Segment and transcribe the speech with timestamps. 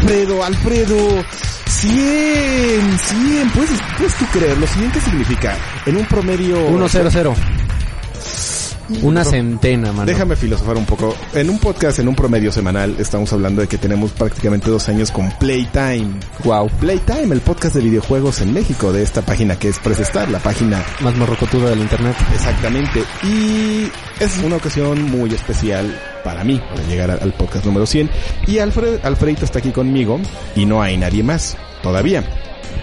[0.00, 1.24] Alfredo, Alfredo,
[1.66, 5.54] 100, 100, puedes, puedes tú creer, lo siguiente significa,
[5.84, 6.56] en un promedio...
[7.34, 7.59] 100.
[9.02, 10.06] Una centena, mano.
[10.06, 11.14] Déjame filosofar un poco.
[11.34, 15.10] En un podcast, en un promedio semanal, estamos hablando de que tenemos prácticamente dos años
[15.10, 16.10] con Playtime.
[16.44, 16.68] Wow.
[16.80, 20.84] Playtime, el podcast de videojuegos en México, de esta página que es Presestar, la página
[21.00, 22.16] Más morrocotuda del internet.
[22.34, 23.02] Exactamente.
[23.22, 28.10] Y es una ocasión muy especial para mí, para llegar al podcast número 100.
[28.46, 30.20] Y Alfred, Alfredito está aquí conmigo
[30.54, 32.24] y no hay nadie más, todavía.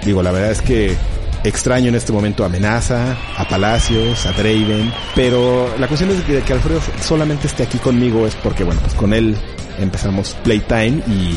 [0.05, 0.95] Digo, la verdad es que
[1.43, 6.41] extraño en este momento a Amenaza, a Palacios, a Draven, pero la cuestión es que,
[6.41, 9.37] que Alfredo solamente esté aquí conmigo es porque, bueno, pues con él
[9.79, 11.35] empezamos Playtime y,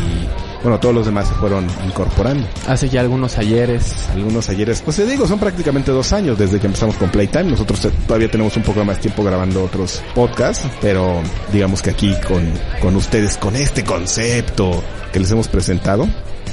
[0.63, 2.47] bueno, todos los demás se fueron incorporando.
[2.67, 4.09] Hace ya algunos ayeres.
[4.13, 7.45] Algunos ayeres, pues te digo, son prácticamente dos años desde que empezamos con Playtime.
[7.45, 12.51] Nosotros todavía tenemos un poco más tiempo grabando otros podcasts, pero digamos que aquí con,
[12.81, 16.09] con ustedes, con este concepto que les hemos presentado,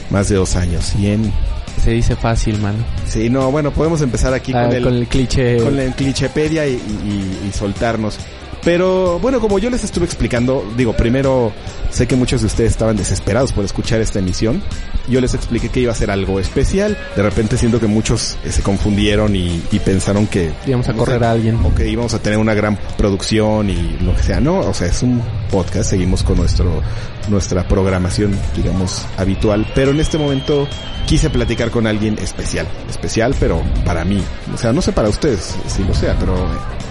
[0.09, 1.56] más de dos años, 100.
[1.83, 2.79] Se dice fácil, mano.
[3.07, 5.57] Sí, no, bueno, podemos empezar aquí Ah, con, el, con el cliché.
[5.57, 8.17] con la clichepedia y, y- y soltarnos.
[8.63, 11.51] Pero bueno, como yo les estuve explicando, digo, primero
[11.89, 14.61] sé que muchos de ustedes estaban desesperados por escuchar esta emisión.
[15.07, 16.97] Yo les expliqué que iba a ser algo especial.
[17.15, 21.23] De repente siento que muchos eh, se confundieron y, y pensaron que Íbamos a correr
[21.23, 21.57] a alguien.
[21.63, 24.41] o que íbamos a tener una gran producción y lo que sea.
[24.41, 26.81] No, o sea, es un podcast, seguimos con nuestro
[27.29, 30.65] nuestra programación, digamos, habitual, pero en este momento
[31.07, 34.21] quise platicar con alguien especial, especial, pero para mí,
[34.53, 36.35] o sea, no sé para ustedes si lo sea, pero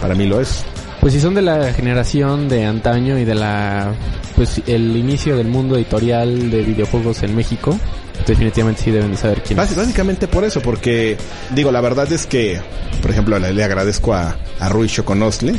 [0.01, 0.65] para mí lo es.
[1.07, 3.95] Pues si son de la generación de antaño y de la
[4.35, 7.79] pues el inicio del mundo editorial de videojuegos en México,
[8.27, 9.77] definitivamente sí deben de saber quién Bás- es.
[9.77, 11.17] Básicamente por eso, porque
[11.55, 12.61] digo, la verdad es que,
[13.03, 15.55] por ejemplo, le, le agradezco a, a Rui Choconosle,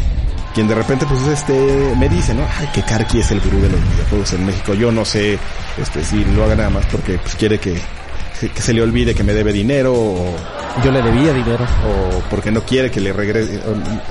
[0.53, 1.53] quien de repente pues este
[1.97, 2.41] me dice, ¿no?
[2.59, 4.73] Ay, que Karki es el gurú de los videojuegos en México.
[4.73, 5.39] Yo no sé
[5.81, 7.73] este si lo haga nada más porque pues quiere que,
[8.53, 10.35] que se le olvide que me debe dinero o,
[10.83, 11.65] Yo le debía dinero.
[11.85, 13.59] o porque no quiere que le regrese,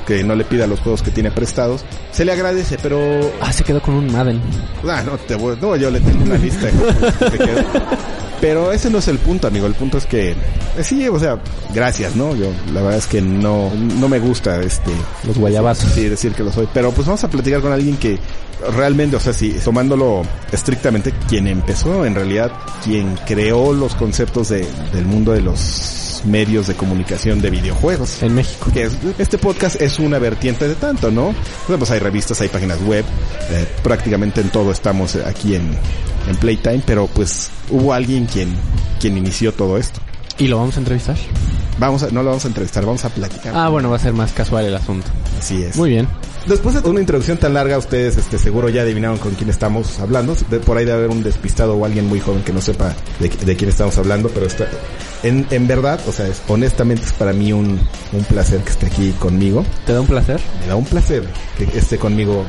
[0.06, 1.84] que no le pida los juegos que tiene prestados.
[2.12, 2.98] Se le agradece, pero
[3.40, 4.40] Ah, se quedó con un Madden.
[4.88, 6.68] Ah, no, te voy, no, yo le tengo una lista
[7.30, 7.64] que te.
[8.40, 9.66] Pero ese no es el punto, amigo.
[9.66, 10.36] El punto es que, eh,
[10.82, 11.38] sí, o sea,
[11.74, 12.34] gracias, ¿no?
[12.36, 14.90] Yo, la verdad es que no, no me gusta, este,
[15.26, 15.90] Los guayabazos.
[15.92, 16.68] sí, decir que lo soy.
[16.74, 18.18] Pero pues vamos a platicar con alguien que
[18.74, 22.52] realmente, o sea, sí, tomándolo estrictamente, quien empezó, en realidad,
[22.84, 28.34] quien creó los conceptos de, del mundo de los medios de comunicación de videojuegos En
[28.34, 28.70] México.
[28.72, 31.34] que es- este podcast es una vertiente de tanto, ¿no?
[31.66, 33.04] Pues hay revistas, hay páginas web,
[33.50, 35.70] eh, prácticamente en todo estamos aquí en,
[36.28, 38.54] en Playtime, pero pues hubo alguien quien,
[39.00, 40.00] quien inició todo esto.
[40.38, 41.16] ¿Y lo vamos a entrevistar?
[41.78, 43.52] Vamos a, no lo vamos a entrevistar, vamos a platicar.
[43.56, 45.06] Ah, bueno, va a ser más casual el asunto.
[45.38, 45.76] Así es.
[45.76, 46.06] Muy bien.
[46.46, 50.36] Después de una introducción tan larga, ustedes este, seguro ya adivinaron con quién estamos hablando.
[50.48, 53.28] De- por ahí debe haber un despistado o alguien muy joven que no sepa de,
[53.28, 54.66] de quién estamos hablando, pero está,
[55.24, 57.80] en, en verdad, o sea, es- honestamente es para mí un,
[58.12, 59.64] un placer que esté aquí conmigo.
[59.86, 60.40] ¿Te da un placer?
[60.60, 61.26] Me da un placer
[61.58, 62.44] que esté conmigo.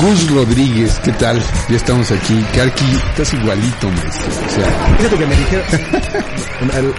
[0.00, 1.42] Gus Rodríguez, ¿qué tal?
[1.68, 2.44] Ya estamos aquí.
[2.54, 4.28] Karki, estás igualito, maestro.
[4.28, 6.94] O sea, Fíjate que me dijeron,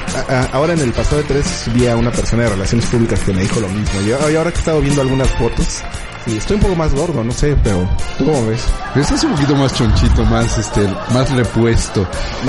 [0.53, 3.41] ahora en el pasado de tres vi a una persona de relaciones públicas que me
[3.43, 4.01] dijo lo mismo.
[4.01, 5.81] Yo, y ahora que he estado viendo algunas fotos,
[6.25, 8.65] sí, estoy un poco más gordo, no sé, pero ¿tú cómo ves?
[8.95, 10.81] estás un poquito más chonchito, más este,
[11.13, 12.05] más repuesto.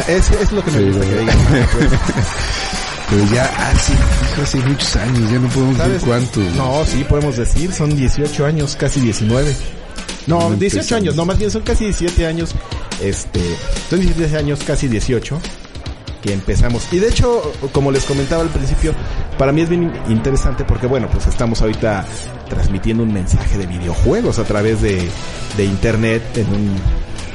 [0.08, 1.88] Es, es lo que me Sí, gusta que.
[3.10, 3.92] Pero ya hace,
[4.40, 6.44] hace muchos años, ya no podemos decir cuántos.
[6.54, 9.52] No, sí, podemos decir, son 18 años, casi 19.
[10.26, 10.92] No, No 18 empezamos.
[10.92, 12.50] años, no, más bien son casi 17 años,
[13.02, 13.40] este,
[13.88, 15.40] son 17 años, casi 18
[16.22, 16.86] que empezamos.
[16.92, 18.92] Y de hecho, como les comentaba al principio,
[19.38, 22.04] para mí es bien interesante porque, bueno, pues estamos ahorita
[22.48, 25.08] transmitiendo un mensaje de videojuegos a través de,
[25.56, 26.76] de internet en un,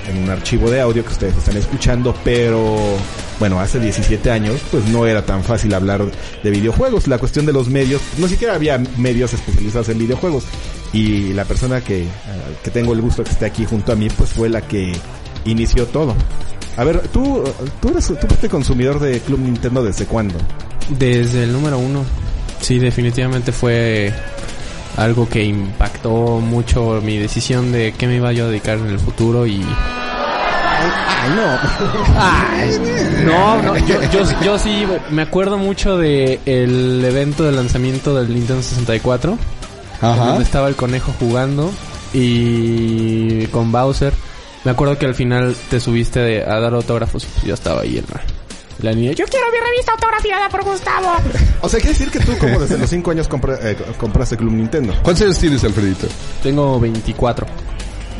[0.09, 2.77] en un archivo de audio que ustedes están escuchando, pero
[3.39, 6.05] bueno, hace 17 años pues no era tan fácil hablar
[6.43, 7.07] de videojuegos.
[7.07, 10.45] La cuestión de los medios, no siquiera había medios especializados en videojuegos.
[10.93, 12.07] Y la persona que, eh,
[12.63, 14.93] que tengo el gusto que esté aquí junto a mí pues fue la que
[15.45, 16.15] inició todo.
[16.77, 17.43] A ver, tú,
[17.81, 20.35] tú eres, tú fuiste consumidor de Club Nintendo desde cuándo?
[20.89, 22.03] Desde el número uno.
[22.61, 24.13] Sí, definitivamente fue
[24.97, 28.99] algo que impactó mucho mi decisión de qué me iba yo a dedicar en el
[28.99, 29.61] futuro y
[32.17, 32.79] Ay,
[33.23, 33.23] no.
[33.25, 38.33] no, no, yo, yo, yo sí me acuerdo mucho de el evento de lanzamiento del
[38.33, 39.37] Nintendo 64
[40.01, 40.25] Ajá.
[40.25, 41.71] donde estaba el conejo jugando
[42.13, 44.13] y con Bowser.
[44.63, 47.81] Me acuerdo que al final te subiste de- a dar autógrafos y pues yo estaba
[47.81, 48.21] ahí en la,
[48.89, 49.11] la niña.
[49.11, 51.13] Yo quiero mi revista autografiada por Gustavo.
[51.61, 54.53] O sea, quiere decir que tú como desde los 5 años compra- eh, compraste Club
[54.53, 54.93] Nintendo.
[55.03, 56.07] ¿Cuántos años tienes, Alfredito?
[56.41, 57.45] Tengo 24.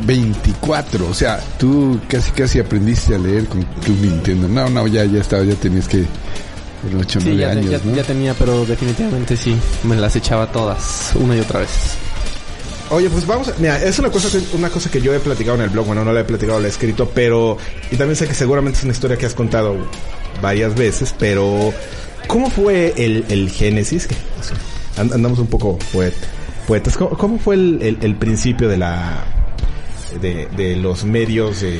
[0.04, 1.08] 24.
[1.08, 4.48] O sea, tú casi casi aprendiste a leer con Club Nintendo.
[4.48, 6.06] No, no, ya, ya estaba, ya tenías que...
[7.00, 7.96] 8 o Sí, 9 ya, años, ya- ¿no?
[7.96, 9.58] ya tenía, pero definitivamente sí.
[9.84, 11.70] Me las echaba todas, una y otra vez.
[12.92, 15.56] Oye, pues vamos, a- mira, es una cosa que, una cosa que yo he platicado
[15.56, 17.58] en el blog, bueno, no la he platicado, la he escrito, pero
[17.90, 19.76] y también sé que seguramente es una historia que has contado
[20.44, 21.74] varias veces, pero
[22.28, 24.08] ¿cómo fue el, el génesis?
[24.98, 26.14] Andamos un poco poet-
[26.68, 26.96] poetas.
[26.98, 29.24] ¿Cómo, cómo fue el, el- el principio de la
[30.20, 31.80] de, los medios de,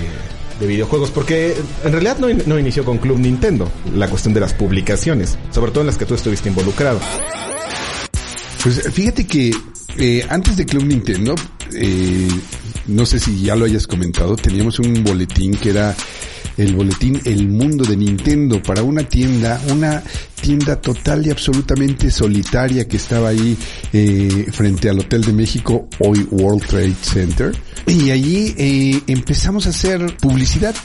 [0.60, 1.12] de videojuegos?
[1.12, 5.82] Porque en realidad no inició con Club Nintendo, la cuestión de las publicaciones, sobre todo
[5.82, 7.00] en las que tú estuviste involucrado.
[8.64, 9.52] Pues fíjate que
[9.98, 11.36] eh, antes de Club Nintendo,
[11.74, 12.28] eh,
[12.88, 15.96] no sé si ya lo hayas comentado, teníamos un boletín que era
[16.58, 20.04] el boletín El Mundo de Nintendo para una tienda, una
[20.42, 23.58] tienda total y absolutamente solitaria que estaba ahí
[23.94, 27.56] eh, frente al Hotel de México, hoy World Trade Center.
[27.88, 30.76] Y allí eh, empezamos a hacer publicidad,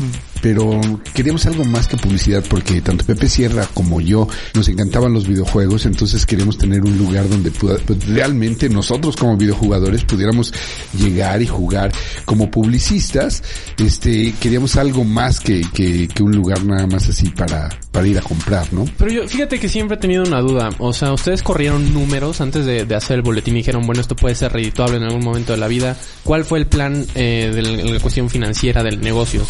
[0.42, 0.80] pero
[1.14, 5.86] queríamos algo más que publicidad porque tanto Pepe Sierra como yo nos encantaban los videojuegos,
[5.86, 10.52] entonces queríamos tener un lugar donde puda- pues, realmente nosotros como videojugadores pudiéramos
[10.98, 11.92] llegar y jugar
[12.24, 13.42] como publicistas.
[13.78, 18.18] Este, queríamos algo más que, que, que un lugar nada más así para, para ir
[18.18, 18.84] a comprar, ¿no?
[18.98, 20.70] Pero yo, fíjate que siempre he tenido una duda.
[20.78, 24.16] O sea, ustedes corrieron números antes de, de hacer el boletín y dijeron, bueno, esto
[24.16, 25.96] puede ser redituable en algún momento de la vida.
[26.24, 29.42] ¿Cuál fue el plan eh, de la cuestión financiera del negocio?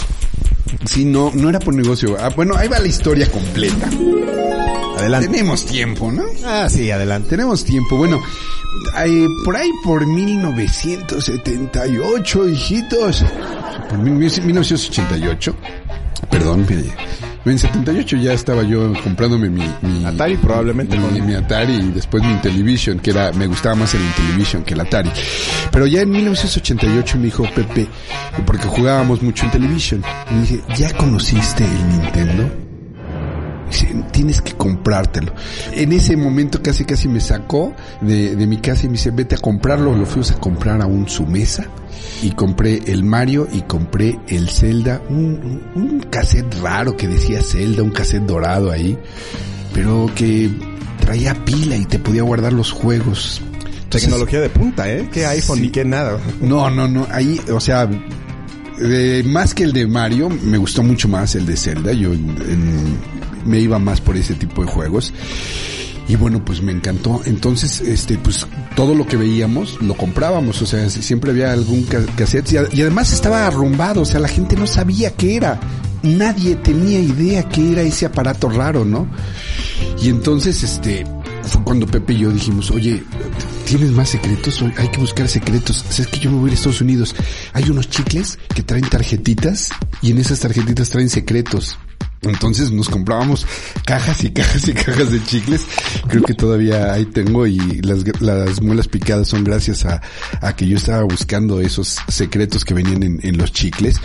[0.86, 2.16] Sí, no, no era por negocio.
[2.18, 3.86] Ah, bueno, ahí va la historia completa.
[4.98, 5.28] Adelante.
[5.28, 6.24] Tenemos tiempo, ¿no?
[6.44, 7.30] Ah, sí, adelante.
[7.30, 7.96] Tenemos tiempo.
[7.96, 8.20] Bueno,
[9.04, 13.24] eh, por ahí por 1978, hijitos.
[13.88, 15.54] Por mil- 1988.
[16.30, 16.92] Perdón, mire,
[17.46, 21.90] en 78 ya estaba yo comprándome mi, mi Atari, probablemente, mi, con- mi Atari y
[21.90, 25.10] después mi Intellivision, que era, me gustaba más el Intellivision que el Atari.
[25.72, 27.86] Pero ya en 1988 me dijo Pepe,
[28.46, 32.69] porque jugábamos mucho en Television, me dije, ¿ya conociste el Nintendo?
[33.70, 35.32] Dice, tienes que comprártelo.
[35.72, 39.36] En ese momento casi casi me sacó de, de mi casa y me dice, vete
[39.36, 39.94] a comprarlo.
[39.96, 41.64] Lo fuimos a comprar a un su mesa
[42.22, 47.90] y compré el Mario y compré el Zelda, un, cassette raro que decía Zelda, un
[47.90, 48.98] cassette dorado ahí,
[49.72, 50.50] pero que
[51.00, 53.40] traía pila y te podía guardar los juegos.
[53.84, 55.08] Entonces, Tecnología de punta, ¿eh?
[55.12, 55.62] ¿Qué iPhone Sí.
[55.62, 56.18] ni qué nada?
[56.40, 57.06] no, no, no.
[57.10, 57.88] Ahí, o sea,
[59.26, 61.92] más que el de Mario, me gustó mucho más el de Zelda.
[61.92, 62.98] Yo en-
[63.44, 65.12] me iba más por ese tipo de juegos.
[66.08, 67.20] Y bueno, pues me encantó.
[67.24, 68.44] Entonces, este, pues
[68.74, 70.60] todo lo que veíamos lo comprábamos.
[70.60, 72.52] O sea, siempre había algún ca- cassette.
[72.52, 74.00] Y, y además estaba arrumbado.
[74.00, 75.60] O sea, la gente no sabía qué era.
[76.02, 79.06] Nadie tenía idea qué era ese aparato raro, ¿no?
[80.02, 81.04] Y entonces, este,
[81.44, 83.04] fue cuando Pepe y yo dijimos, oye,
[83.66, 84.64] ¿tienes más secretos?
[84.78, 85.84] Hay que buscar secretos.
[85.90, 87.14] ¿Sabes que yo me voy a a Estados Unidos?
[87.52, 89.68] Hay unos chicles que traen tarjetitas
[90.02, 91.78] y en esas tarjetitas traen secretos.
[92.22, 93.46] Entonces nos comprábamos
[93.86, 95.66] cajas y cajas y cajas de chicles.
[96.08, 100.02] Creo que todavía ahí tengo y las, las muelas picadas son gracias a,
[100.40, 103.96] a que yo estaba buscando esos secretos que venían en, en los chicles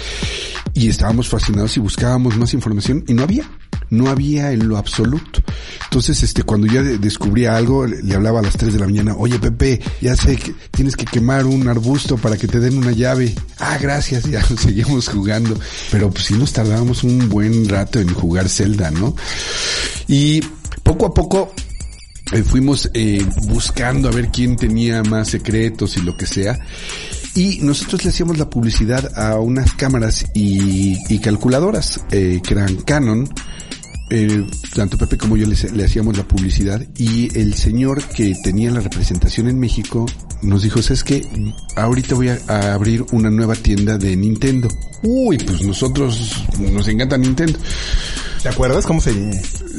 [0.73, 3.43] y estábamos fascinados y buscábamos más información y no había.
[3.89, 5.41] No había en lo absoluto.
[5.85, 8.85] Entonces, este, cuando ya de- descubría algo, le le hablaba a las 3 de la
[8.85, 12.77] mañana, oye Pepe, ya sé que tienes que quemar un arbusto para que te den
[12.77, 13.33] una llave.
[13.59, 15.57] Ah, gracias, ya seguimos jugando.
[15.91, 19.15] Pero pues sí nos tardábamos un buen rato en jugar Zelda, ¿no?
[20.07, 20.41] Y
[20.83, 21.53] poco a poco
[22.31, 26.59] eh, fuimos eh, buscando a ver quién tenía más secretos y lo que sea.
[27.35, 32.75] Y nosotros le hacíamos la publicidad a unas cámaras y, y calculadoras eh, que eran
[32.77, 33.27] Canon.
[34.17, 38.71] Eh, tanto Pepe como yo le, le hacíamos la publicidad y el señor que tenía
[38.71, 40.05] la representación en México
[40.41, 41.25] nos dijo, ¿sabes qué?
[41.75, 44.69] Ahorita voy a, a abrir una nueva tienda de Nintendo.
[45.03, 47.59] Uy, pues nosotros nos encanta Nintendo.
[48.41, 49.11] ¿Te acuerdas cómo se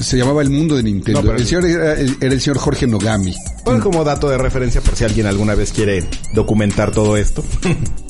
[0.02, 1.22] Se llamaba El Mundo de Nintendo.
[1.22, 3.34] No, pero- el señor era, era el señor Jorge Nogami.
[3.64, 7.42] Bueno, como dato de referencia por si alguien alguna vez quiere documentar todo esto.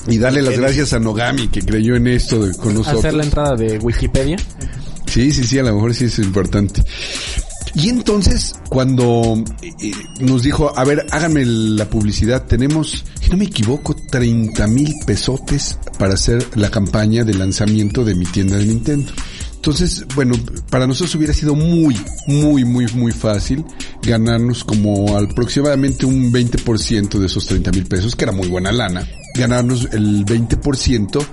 [0.09, 2.99] Y darle las gracias a Nogami que creyó en esto de- con nosotros.
[3.05, 4.37] Hacer la entrada de Wikipedia.
[5.17, 6.83] Sí, sí, sí, a lo mejor sí es importante.
[7.75, 13.47] Y entonces, cuando eh, nos dijo, a ver, háganme la publicidad, tenemos, si no me
[13.47, 19.11] equivoco, 30 mil pesotes para hacer la campaña de lanzamiento de mi tienda de Nintendo.
[19.55, 20.35] Entonces, bueno,
[20.69, 23.65] para nosotros hubiera sido muy, muy, muy, muy fácil
[24.03, 29.09] ganarnos como aproximadamente un 20% de esos 30 mil pesos, que era muy buena lana.
[29.35, 31.27] Ganarnos el 20%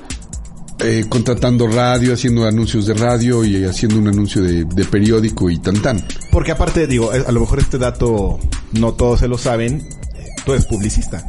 [0.83, 5.59] eh, contratando radio, haciendo anuncios de radio y haciendo un anuncio de, de periódico y
[5.59, 6.05] tan tan.
[6.31, 8.39] Porque aparte, digo, a lo mejor este dato
[8.73, 11.25] no todos se lo saben, eh, tú eres publicista.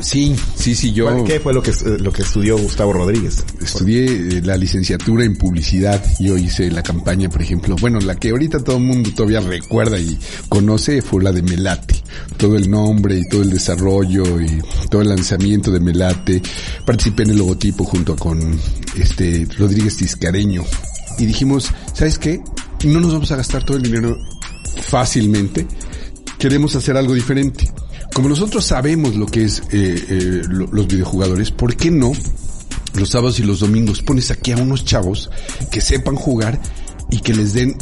[0.00, 3.44] Sí, sí, sí, yo ¿Cuál- ¿Qué fue lo que, eh, lo que estudió Gustavo Rodríguez?
[3.60, 6.02] estudié eh, la licenciatura en publicidad.
[6.20, 9.98] Yo hice la campaña, por ejemplo, bueno, la que ahorita todo el mundo todavía recuerda
[9.98, 11.94] y conoce fue la de Melate.
[12.36, 16.42] Todo el nombre y todo el desarrollo y todo el lanzamiento de Melate.
[16.86, 18.58] Participé en el logotipo junto con
[18.96, 20.64] este Rodríguez Tiscareño.
[21.18, 22.40] Y dijimos, ¿sabes qué?
[22.84, 24.16] No nos vamos a gastar todo el dinero
[24.82, 25.66] fácilmente.
[26.38, 27.68] Queremos hacer algo diferente.
[28.18, 32.10] Como nosotros sabemos lo que es eh, eh, lo- los videojugadores, ¿por qué no
[32.94, 35.30] los sábados y los domingos pones aquí a unos chavos
[35.70, 36.60] que sepan jugar
[37.12, 37.76] y que les den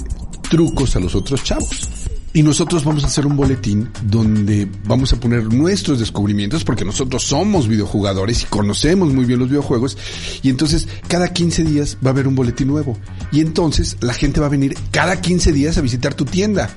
[0.51, 1.89] trucos a los otros chavos.
[2.35, 7.23] Y nosotros vamos a hacer un boletín donde vamos a poner nuestros descubrimientos porque nosotros
[7.23, 9.97] somos videojugadores y conocemos muy bien los videojuegos.
[10.43, 12.99] Y entonces cada 15 días va a haber un boletín nuevo.
[13.33, 16.69] Y entonces la gente va a venir cada 15 días a visitar tu tienda.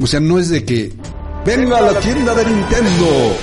[0.00, 0.92] O sea, no es de que
[1.46, 3.36] venga a la tienda de Nintendo.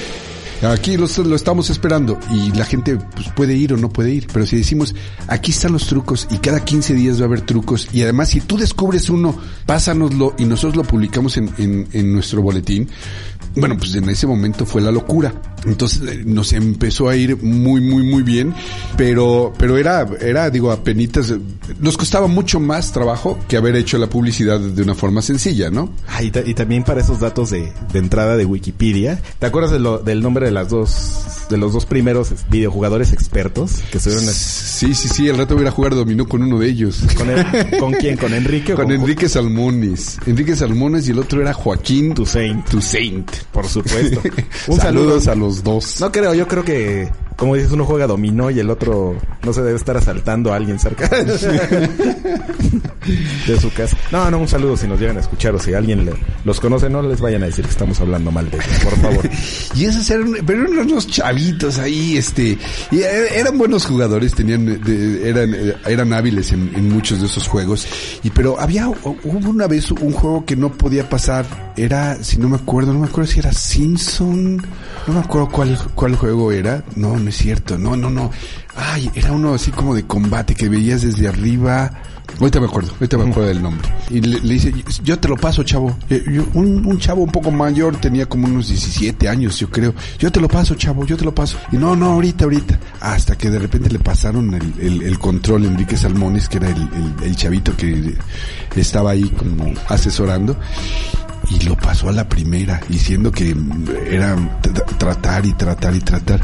[0.62, 1.06] Aquí lo,
[1.36, 4.96] estamos esperando y la gente pues, puede ir o no puede ir, pero si decimos
[5.28, 8.40] aquí están los trucos y cada 15 días va a haber trucos y además si
[8.40, 12.90] tú descubres uno, pásanoslo y nosotros lo publicamos en, en, en nuestro boletín,
[13.56, 15.34] bueno pues en ese momento fue la locura.
[15.66, 18.54] Entonces eh, nos empezó a ir muy muy muy bien,
[18.98, 21.34] pero pero era era digo apenitas
[21.80, 25.94] nos costaba mucho más trabajo que haber hecho la publicidad de una forma sencilla, ¿no?
[26.08, 29.72] Ah, y, ta- y también para esos datos de, de entrada de Wikipedia, ¿te acuerdas
[29.72, 33.98] de lo- del nombre de las dos, de los dos primeros es- videojugadores expertos que
[34.00, 36.68] estuvieron Sí, sí, sí, el rato voy a ir a jugar dominó con uno de
[36.68, 37.00] ellos.
[37.16, 38.18] con, el- con quién?
[38.18, 40.18] ¿Con Enrique o Con Enrique Salmones.
[40.26, 42.68] Enrique Salmones y el otro era Joaquín Toussaint?
[42.70, 43.32] Toussaint.
[43.52, 44.22] Por supuesto.
[44.68, 45.46] Un Saludos saludo.
[45.46, 46.00] a los dos.
[46.02, 49.62] No creo, yo creo que, como dices, uno juega dominó y el otro no se
[49.62, 51.08] debe estar asaltando a alguien cerca
[53.48, 53.98] de su casa.
[54.12, 56.14] No, no, un saludo si nos llegan a escuchar o si alguien le-
[56.46, 59.30] los conoce, no les vayan a decir que estamos hablando mal de ellos, por favor.
[59.76, 62.58] Y esos eran, pero eran unos chavitos ahí, este,
[62.92, 67.48] y e- eran buenos jugadores, tenían, de- eran, eran hábiles en, en muchos de esos
[67.48, 67.88] juegos.
[68.24, 71.46] Y pero había, hubo una vez un juego que no podía pasar,
[71.76, 74.58] era, si no me acuerdo, no me acuerdo si era Simpson,
[75.08, 78.30] no me acuerdo cuál, cuál juego era, no, no es cierto, no, no, no.
[78.76, 81.92] Ay, era uno así como de combate que veías desde arriba.
[82.40, 83.90] Ahorita me acuerdo, ahorita me acuerdo del nombre.
[84.12, 84.72] Y le, le dice,
[85.04, 85.98] yo te lo paso, chavo.
[86.12, 86.24] Eh,
[86.54, 89.96] un, un chavo un poco mayor, tenía como unos 17 años, yo creo.
[90.20, 91.58] Yo te lo paso, chavo, yo te lo paso.
[91.72, 92.80] Y no, no, ahorita, ahorita.
[93.02, 96.82] Hasta que de repente le pasaron el, el, el control Enrique Salmones, que era el,
[96.82, 98.16] el, el chavito que
[98.76, 100.56] estaba ahí como asesorando.
[101.54, 103.56] Y lo pasó a la primera, diciendo que
[104.10, 106.42] era tra- tratar y tratar y tratar.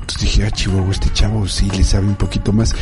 [0.00, 2.74] Entonces dije, ah, chihuahua, este chavo sí le sabe un poquito más.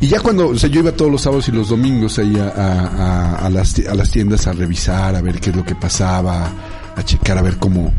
[0.00, 2.48] Y ya cuando, o sea, yo iba todos los sábados y los domingos ahí a,
[2.48, 5.74] a- a- a las, a las tiendas a revisar, a ver qué es lo que
[5.74, 6.50] pasaba,
[6.96, 7.92] a checar, a ver cómo,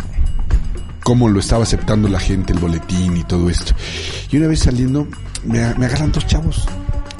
[1.03, 3.73] cómo lo estaba aceptando la gente, el boletín y todo esto.
[4.31, 5.07] Y una vez saliendo,
[5.43, 6.65] me, me agarran dos chavos.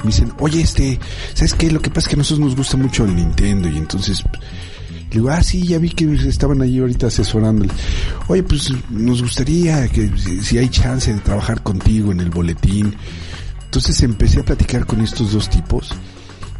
[0.02, 0.98] Me dicen, oye, este,
[1.34, 1.70] ¿sabes qué?
[1.70, 4.22] Lo que pasa es que a nosotros nos gusta mucho el Nintendo y entonces...
[5.10, 7.72] Le digo, ah, sí, ya vi que estaban allí ahorita asesorándole.
[8.28, 12.94] Oye, pues nos gustaría que si, hay chance de trabajar contigo en el boletín.
[13.64, 15.90] Entonces empecé a platicar con estos dos tipos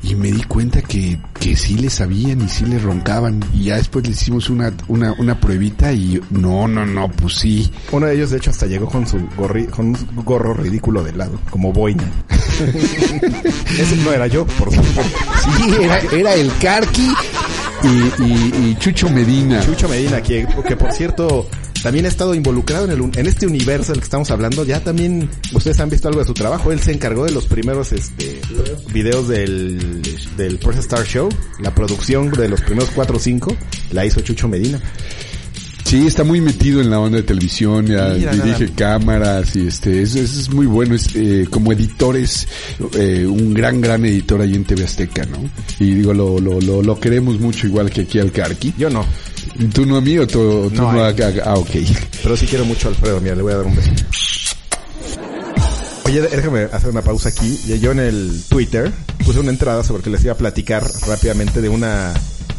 [0.03, 3.41] y me di cuenta que, que sí le sabían y sí le roncaban.
[3.55, 7.71] Y ya después le hicimos una, una, una pruebita y no, no, no, pues sí.
[7.93, 11.13] Uno de ellos, de hecho, hasta llegó con su gorri, con un gorro ridículo de
[11.13, 12.03] lado, como boina.
[13.79, 15.21] Ese no era yo, por supuesto.
[15.57, 17.13] Sí, era, era el Carqui
[17.83, 19.65] y, y, Chucho Medina.
[19.65, 20.47] Chucho Medina, que,
[20.79, 21.49] por cierto,
[21.83, 24.65] también ha estado involucrado en, el, en este universo del que estamos hablando.
[24.65, 26.73] Ya también ustedes han visto algo de su trabajo.
[26.73, 28.41] Él se encargó de los primeros este,
[28.93, 30.03] videos del,
[30.37, 31.29] del First Star Show.
[31.61, 33.57] La producción de los primeros cuatro o cinco
[33.93, 34.81] la hizo Chucho Medina.
[35.91, 38.77] Sí, está muy metido en la onda de televisión, ya Mira, dirige nada.
[38.77, 42.47] cámaras y este, es, es, muy bueno, es eh, como editor es
[42.97, 45.39] eh, un gran, gran editor ahí en TV Azteca, ¿no?
[45.81, 48.73] Y digo, lo, lo, lo, lo queremos mucho igual que aquí al Carqui.
[48.79, 49.05] Yo no,
[49.75, 51.41] ¿Tú no a mí o tú, No, no, a a, él.
[51.41, 51.71] a- Ah, ok.
[52.23, 53.21] pero sí quiero mucho a Alfredo.
[53.21, 53.91] Mira, le voy a dar un beso.
[56.05, 57.59] Oye, déjame hacer una pausa aquí.
[57.81, 58.93] Yo en el Twitter
[59.25, 62.15] puse una entrada sobre que les iba a platicar rápidamente de una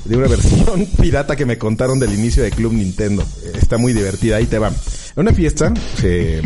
[0.06, 3.24] de una versión pirata que me contaron del inicio de Club Nintendo.
[3.54, 4.70] Está muy divertida, ahí te va.
[4.70, 4.76] En
[5.16, 6.42] una fiesta, eh,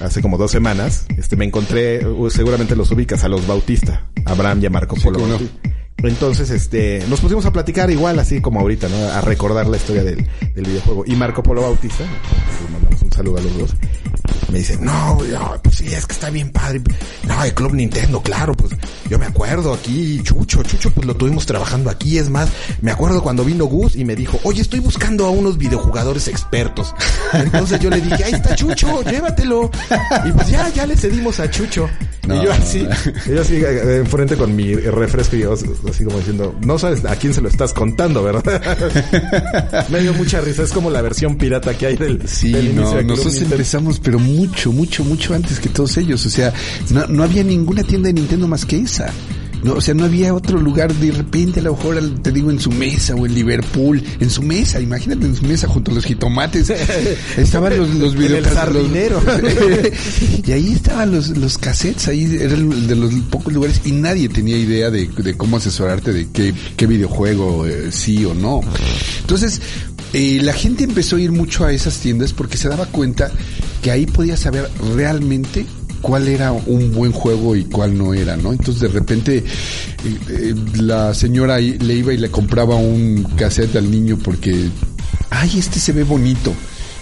[0.00, 4.60] hace como dos semanas, este, me encontré, uh, seguramente los ubicas, a los Bautista, Abraham
[4.62, 5.20] y a Marco Polo.
[5.20, 5.70] Bautista.
[5.98, 8.96] Entonces, este, nos pusimos a platicar igual, así como ahorita, ¿no?
[9.08, 11.04] A recordar la historia del, del videojuego.
[11.06, 12.04] Y Marco Polo Bautista,
[13.02, 13.70] un saludo a los dos,
[14.52, 16.80] me dice, no, no, pues sí, es que está bien padre.
[17.26, 18.72] No, el Club Nintendo, claro, pues
[19.10, 22.16] yo me acuerdo aquí, Chucho, Chucho, pues lo tuvimos trabajando aquí.
[22.16, 22.48] Es más,
[22.80, 26.94] me acuerdo cuando vino Gus y me dijo, oye, estoy buscando a unos videojugadores expertos.
[27.32, 29.70] Entonces yo le dije, ahí está Chucho, llévatelo.
[30.24, 31.90] Y pues ya, ya le cedimos a Chucho.
[32.26, 32.42] No.
[32.42, 32.86] Y yo así,
[33.26, 37.02] y yo así, eh, enfrente con mi refresco y yo así como diciendo, no sabes
[37.06, 39.86] a quién se lo estás contando, ¿verdad?
[39.88, 42.84] me dio mucha risa, es como la versión pirata que hay del, Sí, del inicio
[42.84, 43.54] no, de nosotros Nintendo.
[43.56, 46.24] empezamos, pero mucho, mucho, mucho antes que todos ellos.
[46.26, 46.52] O sea,
[46.90, 49.12] no, no había ninguna tienda de Nintendo más que esa.
[49.60, 52.60] No, o sea, no había otro lugar de repente, a lo mejor, te digo, en
[52.60, 56.04] su mesa o en Liverpool, en su mesa, imagínate en su mesa junto a los
[56.04, 56.70] jitomates.
[57.36, 59.20] Estaban los, los En el videocas- sardinero.
[59.20, 59.92] los-
[60.48, 64.28] y ahí estaban los, los cassettes, ahí era el de los pocos lugares y nadie
[64.28, 68.60] tenía idea de, de cómo asesorarte de qué, qué videojuego eh, sí o no.
[69.22, 69.60] Entonces,
[70.12, 73.30] eh, la gente empezó a ir mucho a esas tiendas porque se daba cuenta
[73.82, 75.66] que ahí podía saber realmente
[76.00, 78.52] cuál era un buen juego y cuál no era, ¿no?
[78.52, 79.44] Entonces de repente eh,
[80.28, 84.70] eh, la señora le iba y le compraba un cassette al niño porque,
[85.30, 86.54] ay, este se ve bonito.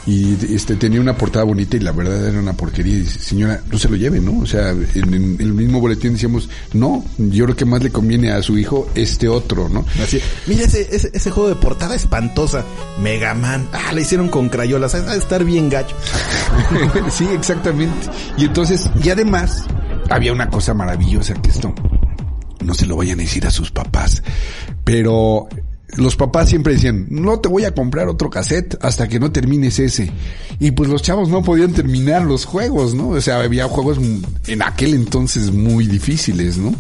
[0.07, 2.95] Y este tenía una portada bonita y la verdad era una porquería.
[2.95, 4.39] Y dice, señora, no se lo lleve, ¿no?
[4.39, 8.31] O sea, en, en el mismo boletín decíamos, no, yo creo que más le conviene
[8.31, 9.85] a su hijo este otro, ¿no?
[10.01, 12.65] Así, mira ese, ese, ese juego de portada espantosa,
[13.03, 13.69] Mega Man.
[13.73, 15.97] Ah, le hicieron con crayolas, de estar bien gacho.
[17.11, 18.09] sí, exactamente.
[18.37, 19.65] Y entonces, y además,
[20.09, 21.75] había una cosa maravillosa que esto
[22.65, 24.23] no se lo vayan a decir a sus papás,
[24.85, 25.49] pero
[25.95, 29.79] los papás siempre decían, no te voy a comprar otro cassette hasta que no termines
[29.79, 30.11] ese.
[30.59, 33.11] Y pues los chavos no podían terminar los juegos, ¿no?
[33.11, 33.99] O sea, había juegos
[34.47, 36.75] en aquel entonces muy difíciles, ¿no?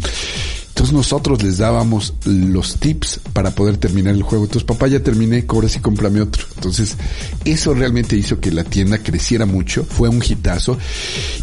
[0.76, 4.44] Entonces nosotros les dábamos los tips para poder terminar el juego.
[4.44, 6.44] Entonces, papá, ya terminé, cobra y cómprame otro.
[6.54, 6.98] Entonces,
[7.46, 9.86] eso realmente hizo que la tienda creciera mucho.
[9.88, 10.76] Fue un hitazo.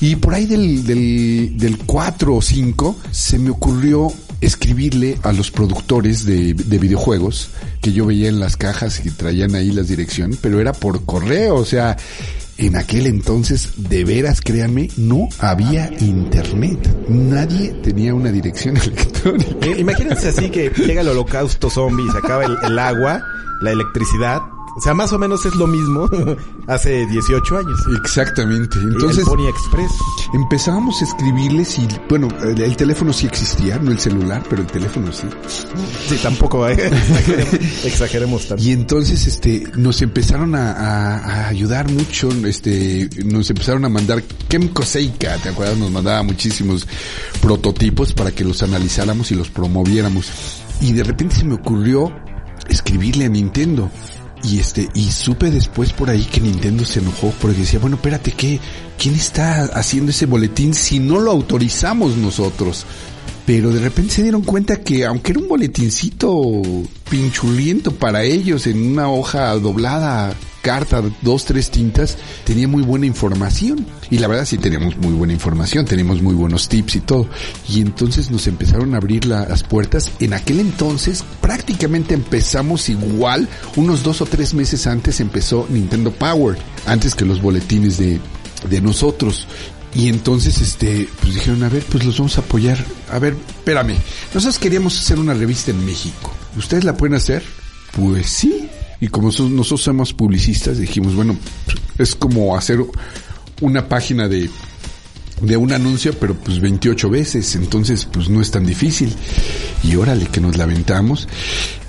[0.02, 4.14] Y por ahí del, del, del 4 o 5 se me ocurrió
[4.46, 7.50] escribirle a los productores de, de videojuegos
[7.82, 11.56] que yo veía en las cajas que traían ahí las direcciones, pero era por correo,
[11.56, 11.98] o sea,
[12.58, 16.78] en aquel entonces, de veras, créanme, no había internet.
[17.10, 19.66] Nadie tenía una dirección electrónica.
[19.66, 23.24] Eh, Imagínense así que llega el holocausto zombie y se acaba el agua,
[23.62, 24.42] la electricidad.
[24.76, 26.10] O sea, más o menos es lo mismo
[26.68, 27.80] hace 18 años.
[28.00, 28.78] Exactamente.
[28.80, 29.92] Entonces, el Pony Express.
[30.34, 34.68] empezábamos a escribirles y, bueno, el, el teléfono sí existía, no el celular, pero el
[34.68, 35.28] teléfono sí.
[36.08, 37.54] Sí, tampoco eh, exageremos,
[37.86, 38.64] exageremos tanto.
[38.64, 44.24] Y entonces, este, nos empezaron a, a- a ayudar mucho, este, nos empezaron a mandar
[44.50, 45.78] Kemco Seika, ¿te acuerdas?
[45.78, 46.88] Nos mandaba muchísimos
[47.42, 50.32] prototipos para que los analizáramos y los promoviéramos.
[50.82, 52.12] Y de repente se me ocurrió
[52.70, 53.90] escribirle a Nintendo.
[54.44, 58.32] Y este, y supe después por ahí que Nintendo se enojó porque decía, bueno, espérate,
[58.32, 58.60] ¿qué?
[58.98, 62.86] ¿Quién está haciendo ese boletín si no lo autorizamos nosotros?
[63.46, 66.62] Pero de repente se dieron cuenta que aunque era un boletincito
[67.10, 73.86] pinchuliento para ellos en una hoja doblada, carta, dos, tres tintas, tenía muy buena información.
[74.10, 77.28] Y la verdad sí teníamos muy buena información, teníamos muy buenos tips y todo.
[77.70, 80.10] Y entonces nos empezaron a abrir la- las puertas.
[80.20, 86.58] En aquel entonces prácticamente empezamos igual, unos dos o tres meses antes empezó Nintendo Power,
[86.88, 88.20] antes que los boletines de,
[88.70, 89.46] de nosotros.
[89.96, 92.84] Y entonces, este, pues dijeron, a ver, pues los vamos a apoyar.
[93.12, 93.96] A ver, espérame.
[94.34, 96.34] Nosotros queríamos hacer una revista en México.
[96.58, 97.44] ¿Ustedes la pueden hacer?
[97.92, 98.70] Pues sí.
[99.04, 101.36] Y como nosotros somos publicistas, dijimos, bueno,
[101.98, 102.80] es como hacer
[103.60, 104.50] una página de,
[105.42, 107.54] de un anuncio, pero pues 28 veces.
[107.56, 109.14] Entonces, pues no es tan difícil.
[109.84, 111.28] Y órale, que nos lamentamos.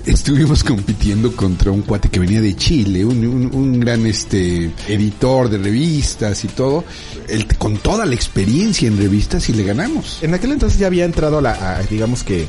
[0.05, 5.49] Estuvimos compitiendo contra un cuate que venía de Chile, un, un- un gran este editor
[5.49, 6.83] de revistas y todo,
[7.29, 10.19] él, con toda la experiencia en revistas y le ganamos.
[10.21, 12.45] En aquel entonces ya había entrado la, a, digamos que,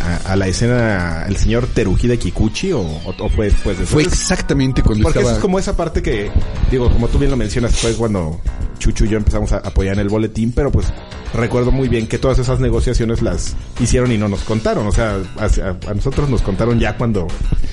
[0.00, 3.92] a, a la escena el señor Terujide Kikuchi o, o, o fue después de eso.
[3.92, 5.38] Fue exactamente cuando Porque eso estaba...
[5.38, 6.30] es como esa parte que,
[6.70, 8.40] digo, como tú bien lo mencionas, fue cuando
[8.78, 10.86] Chucho y yo empezamos a apoyar en el boletín, pero pues
[11.34, 14.86] recuerdo muy bien que todas esas negociaciones las hicieron y no nos contaron.
[14.86, 17.26] O sea, a nosotros nos contaron ya cuando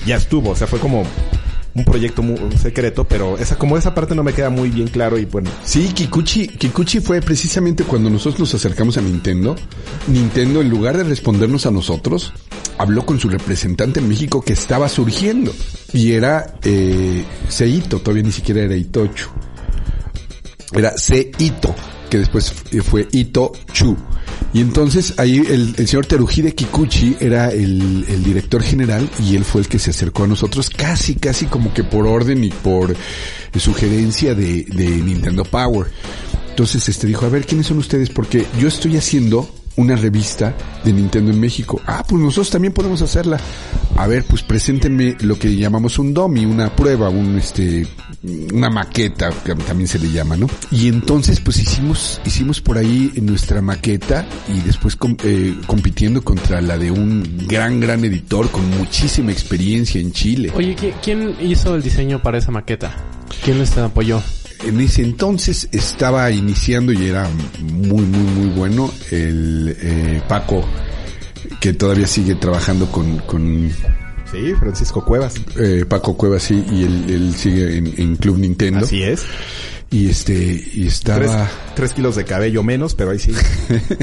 [0.06, 0.50] ya estuvo.
[0.50, 1.04] O sea, fue como
[1.74, 5.18] un proyecto muy secreto, pero esa como esa parte no me queda muy bien claro
[5.18, 5.50] y bueno.
[5.64, 9.56] Sí, Kikuchi, Kikuchi fue precisamente cuando nosotros nos acercamos a Nintendo.
[10.06, 12.32] Nintendo, en lugar de respondernos a nosotros,
[12.78, 15.52] habló con su representante en México que estaba surgiendo.
[15.92, 19.28] Y era eh, Seito, todavía ni siquiera era Itochu.
[20.72, 21.74] Era Seito,
[22.08, 23.96] que después fue Ito Chu.
[24.54, 29.44] Y entonces ahí el, el señor Terujide Kikuchi era el, el, director general y él
[29.44, 32.94] fue el que se acercó a nosotros casi, casi como que por orden y por
[33.58, 35.88] sugerencia de, de Nintendo Power.
[36.50, 38.10] Entonces este dijo, a ver, ¿quiénes son ustedes?
[38.10, 41.80] Porque yo estoy haciendo una revista de Nintendo en México.
[41.84, 43.40] Ah, pues nosotros también podemos hacerla.
[43.96, 47.88] A ver, pues preséntenme lo que llamamos un dummy, una prueba, un este,
[48.52, 50.48] una maqueta, que también se le llama, ¿no?
[50.70, 56.78] Y entonces, pues hicimos, hicimos por ahí nuestra maqueta y después eh, compitiendo contra la
[56.78, 60.52] de un gran, gran editor con muchísima experiencia en Chile.
[60.54, 62.94] Oye, ¿quién hizo el diseño para esa maqueta?
[63.44, 64.22] ¿Quién les apoyó?
[64.66, 67.28] en ese entonces estaba iniciando y era
[67.60, 70.64] muy, muy, muy bueno el eh, Paco,
[71.60, 73.18] que todavía sigue trabajando con...
[73.20, 73.70] con
[74.34, 75.34] sí, Francisco Cuevas.
[75.58, 78.84] Eh, Paco Cuevas, sí, y él, él sigue en, en, Club Nintendo.
[78.84, 79.22] Así es.
[79.90, 80.34] Y este,
[80.74, 81.20] y estaba...
[81.20, 83.32] Tres, tres kilos de cabello menos, pero ahí sí.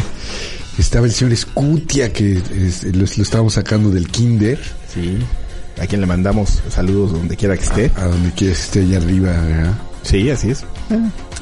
[0.78, 4.60] estaba el señor Scutia, que es, lo, lo estábamos sacando del kinder.
[4.94, 5.18] Sí.
[5.80, 7.92] A quien le mandamos saludos donde quiera que esté.
[7.96, 9.74] A, a donde quiera que esté allá arriba, ¿verdad?
[10.04, 10.64] Sí, así es.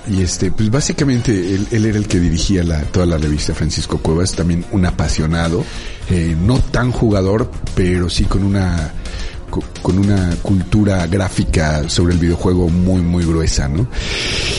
[0.10, 4.00] Y este, pues básicamente él, él era el que dirigía la, toda la revista Francisco
[4.00, 5.63] Cuevas, también un apasionado,
[6.10, 8.93] eh, no tan jugador, pero sí con una
[9.82, 13.88] con una cultura gráfica sobre el videojuego muy muy gruesa, ¿no?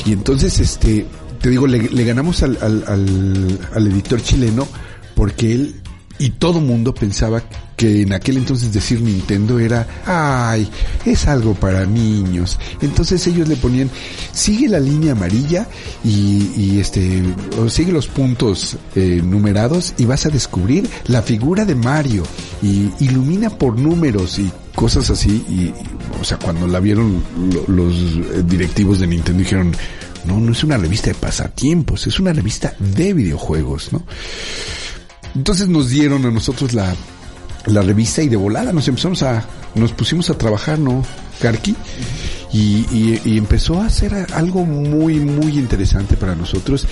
[0.05, 1.07] Y entonces este,
[1.41, 4.67] te digo, le, le ganamos al, al, al, al editor chileno
[5.15, 5.80] porque él
[6.20, 7.42] y todo mundo pensaba
[7.76, 10.68] que en aquel entonces decir Nintendo era, ay,
[11.06, 12.59] es algo para niños.
[12.83, 13.90] Entonces ellos le ponían,
[14.30, 15.66] sigue la línea amarilla
[16.04, 17.22] y, y este,
[17.70, 22.24] sigue los puntos eh, numerados y vas a descubrir la figura de Mario
[22.62, 25.42] y ilumina por números y cosas así.
[25.48, 25.72] Y,
[26.20, 29.74] o sea, cuando la vieron lo, los directivos de Nintendo dijeron,
[30.26, 34.04] no, no es una revista de pasatiempos, es una revista de videojuegos, ¿no?
[35.35, 36.95] Entonces nos dieron a nosotros la,
[37.66, 41.05] la revista y de volada nos empezamos a, nos pusimos a trabajar, ¿no?
[41.40, 41.75] Karki.
[42.53, 46.85] Y, y, y, empezó a hacer algo muy, muy interesante para nosotros.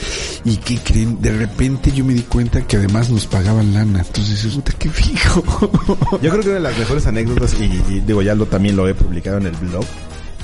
[0.45, 4.05] Y que creen, de repente yo me di cuenta que además nos pagaban lana.
[4.07, 5.43] Entonces, puta, qué fijo.
[6.23, 8.87] Yo creo que una de las mejores anécdotas, y, y digo, ya lo también lo
[8.87, 9.85] he publicado en el blog,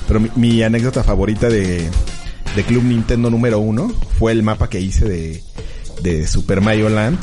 [0.09, 1.89] pero mi, mi anécdota favorita de,
[2.57, 5.43] de Club Nintendo número uno fue el mapa que hice de,
[6.03, 7.21] de Super Mario Land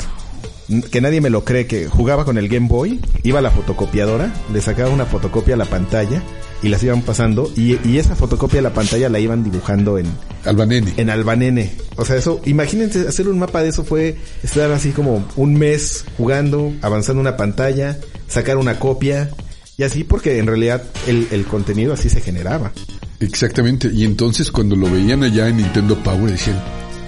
[0.80, 4.32] que nadie me lo cree, que jugaba con el Game Boy, iba a la fotocopiadora,
[4.52, 6.22] le sacaba una fotocopia a la pantalla
[6.62, 10.06] y las iban pasando y, y esa fotocopia a la pantalla la iban dibujando en
[10.44, 10.94] Albanene.
[10.96, 11.72] En Albanene.
[11.96, 16.04] O sea, eso, imagínense hacer un mapa de eso fue estar así como un mes
[16.16, 19.30] jugando, avanzando una pantalla, sacar una copia
[19.76, 22.72] y así porque en realidad el, el contenido así se generaba.
[23.20, 23.90] Exactamente.
[23.92, 26.60] Y entonces cuando lo veían allá en Nintendo Power decían,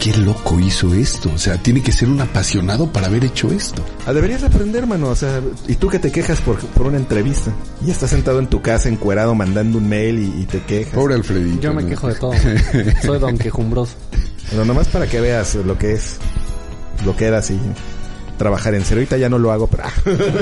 [0.04, 1.30] qué loco hizo esto.
[1.34, 3.82] O sea, tiene que ser un apasionado para haber hecho esto.
[4.04, 5.08] Ah, deberías aprender, mano.
[5.08, 7.50] O sea, y tú que te quejas por, por una entrevista.
[7.86, 10.92] Y estás sentado en tu casa encuerado mandando un mail y, y te quejas.
[10.92, 11.58] Pobre Alfredito.
[11.62, 11.88] Yo me ¿no?
[11.88, 12.32] quejo de todo.
[13.02, 13.94] Soy don quejumbroso.
[14.50, 16.16] Bueno, nomás para que veas lo que es,
[17.06, 17.58] lo que era así.
[18.36, 18.98] Trabajar en serio.
[18.98, 19.84] Ahorita ya no lo hago, pero...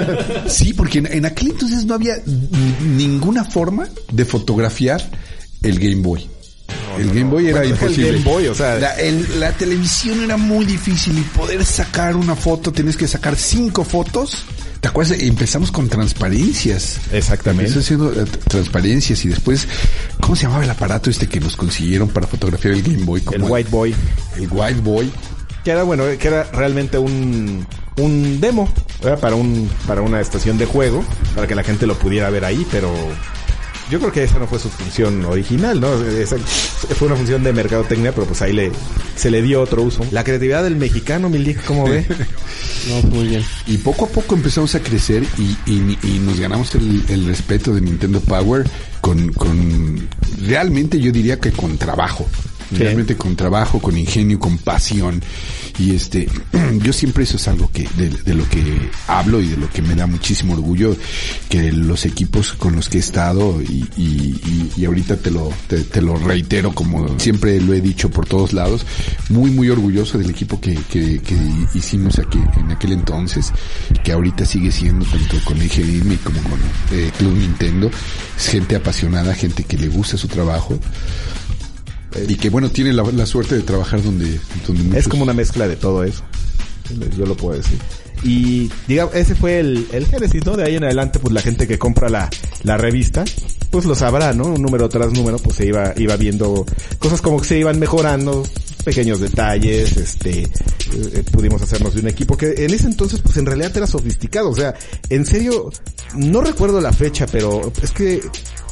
[0.49, 2.17] sí, porque en, en aquel entonces no había
[2.97, 5.09] ninguna forma de fotografiar
[5.63, 6.32] el Game Boy.
[6.93, 8.09] No, el Game Boy era bueno, imposible.
[8.09, 12.17] El Game Boy, o sea, la, el, la, televisión era muy difícil y poder sacar
[12.17, 14.45] una foto, tenías que sacar cinco fotos.
[14.81, 15.21] ¿Te acuerdas?
[15.21, 16.99] Empezamos con transparencias.
[17.13, 17.71] Exactamente.
[17.71, 19.69] Empezó haciendo uh, transparencias y después,
[20.21, 23.23] ¿cómo se llamaba el aparato este que nos consiguieron para fotografiar el Game Boy?
[23.31, 23.95] El White Boy.
[24.37, 25.13] El White Boy.
[25.65, 27.65] Que era bueno, que era realmente un,
[27.97, 28.69] un demo,
[29.01, 29.21] ¿verdad?
[29.21, 31.05] Para un, para una estación de juego,
[31.37, 32.93] para que la gente lo pudiera ver ahí, pero
[33.91, 35.95] yo creo que esa no fue su función original, ¿no?
[36.03, 38.73] Esa fue una función de mercadotecnia, pero pues ahí le,
[39.17, 40.07] se le dio otro uso.
[40.11, 42.07] La creatividad del mexicano, Milik, ¿cómo ve?
[42.89, 43.45] no, muy bien.
[43.67, 47.75] Y poco a poco empezamos a crecer y, y, y nos ganamos el, el, respeto
[47.75, 48.65] de Nintendo Power
[49.01, 50.09] con, con,
[50.47, 52.27] realmente yo diría que con trabajo.
[52.79, 55.23] Realmente con trabajo, con ingenio, con pasión.
[55.79, 56.29] Y este,
[56.83, 58.63] yo siempre eso es algo que, de, de, lo que
[59.07, 60.97] hablo y de lo que me da muchísimo orgullo,
[61.49, 66.03] que los equipos con los que he estado y, y, y, ahorita te lo, te,
[66.03, 68.85] lo reitero como siempre lo he dicho por todos lados,
[69.31, 71.37] muy, muy orgulloso del equipo que, que, que
[71.75, 73.53] hicimos aquí, en aquel entonces,
[74.05, 76.61] que ahorita sigue siendo tanto con el GDM como con
[76.93, 77.91] eh, Club Nintendo.
[78.37, 80.79] Es gente apasionada, gente que le gusta su trabajo
[82.29, 84.99] y que bueno tiene la, la suerte de trabajar donde, donde muchos...
[84.99, 86.23] es como una mezcla de todo eso
[87.17, 87.79] yo lo puedo decir
[88.23, 90.57] Y digamos, ese fue el, el génesis, ¿no?
[90.57, 92.29] De ahí en adelante, pues la gente que compra la,
[92.65, 93.25] la revista,
[93.71, 94.45] pues lo sabrá, ¿no?
[94.45, 96.67] Un número tras número, pues se iba, iba viendo
[96.99, 98.45] cosas como que se iban mejorando,
[98.85, 103.47] pequeños detalles, este, eh, pudimos hacernos de un equipo que en ese entonces, pues en
[103.47, 104.75] realidad era sofisticado, o sea,
[105.09, 105.71] en serio,
[106.17, 108.21] no recuerdo la fecha, pero es que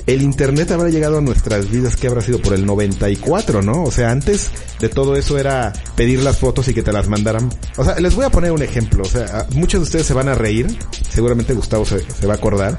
[0.06, 3.84] el internet habrá llegado a nuestras vidas que habrá sido por el 94, ¿no?
[3.84, 7.50] O sea, antes de todo eso era pedir las fotos y que te las mandaran.
[7.76, 9.02] O sea, les voy a poner un ejemplo.
[9.02, 10.66] O sea, muchos de ustedes se van a reír.
[11.08, 12.78] Seguramente Gustavo se, se va a acordar.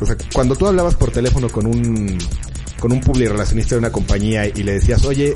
[0.00, 2.18] O sea, cuando tú hablabas por teléfono con un,
[2.78, 5.34] con un relacionista de una compañía y le decías, oye,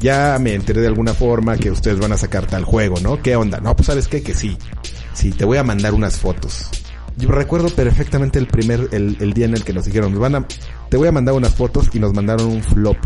[0.00, 3.22] ya me enteré de alguna forma que ustedes van a sacar tal juego, ¿no?
[3.22, 3.60] ¿Qué onda?
[3.60, 4.56] No, pues sabes qué, que sí.
[5.14, 6.68] Sí, te voy a mandar unas fotos.
[7.16, 10.46] Yo recuerdo perfectamente el primer, el, el día en el que nos dijeron, van a,
[10.88, 12.96] te voy a mandar unas fotos y nos mandaron un flop.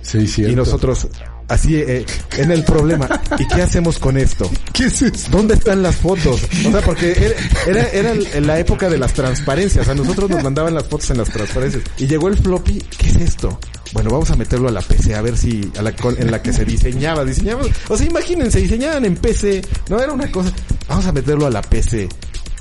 [0.00, 0.52] Sí, cierto.
[0.52, 1.08] Y nosotros,
[1.52, 2.04] así, eh,
[2.38, 4.50] en el problema, ¿y qué hacemos con esto?
[4.72, 5.30] ¿Qué es esto?
[5.30, 6.40] ¿Dónde están las fotos?
[6.66, 7.34] O sea, porque
[7.66, 9.88] era, era, la época de las transparencias.
[9.88, 11.84] A nosotros nos mandaban las fotos en las transparencias.
[11.98, 13.58] Y llegó el floppy, ¿qué es esto?
[13.92, 16.52] Bueno, vamos a meterlo a la PC a ver si a la, en la que
[16.52, 19.60] se diseñaba, diseñaba, o sea, imagínense, diseñaban en PC,
[19.90, 20.50] no era una cosa,
[20.88, 22.08] vamos a meterlo a la PC.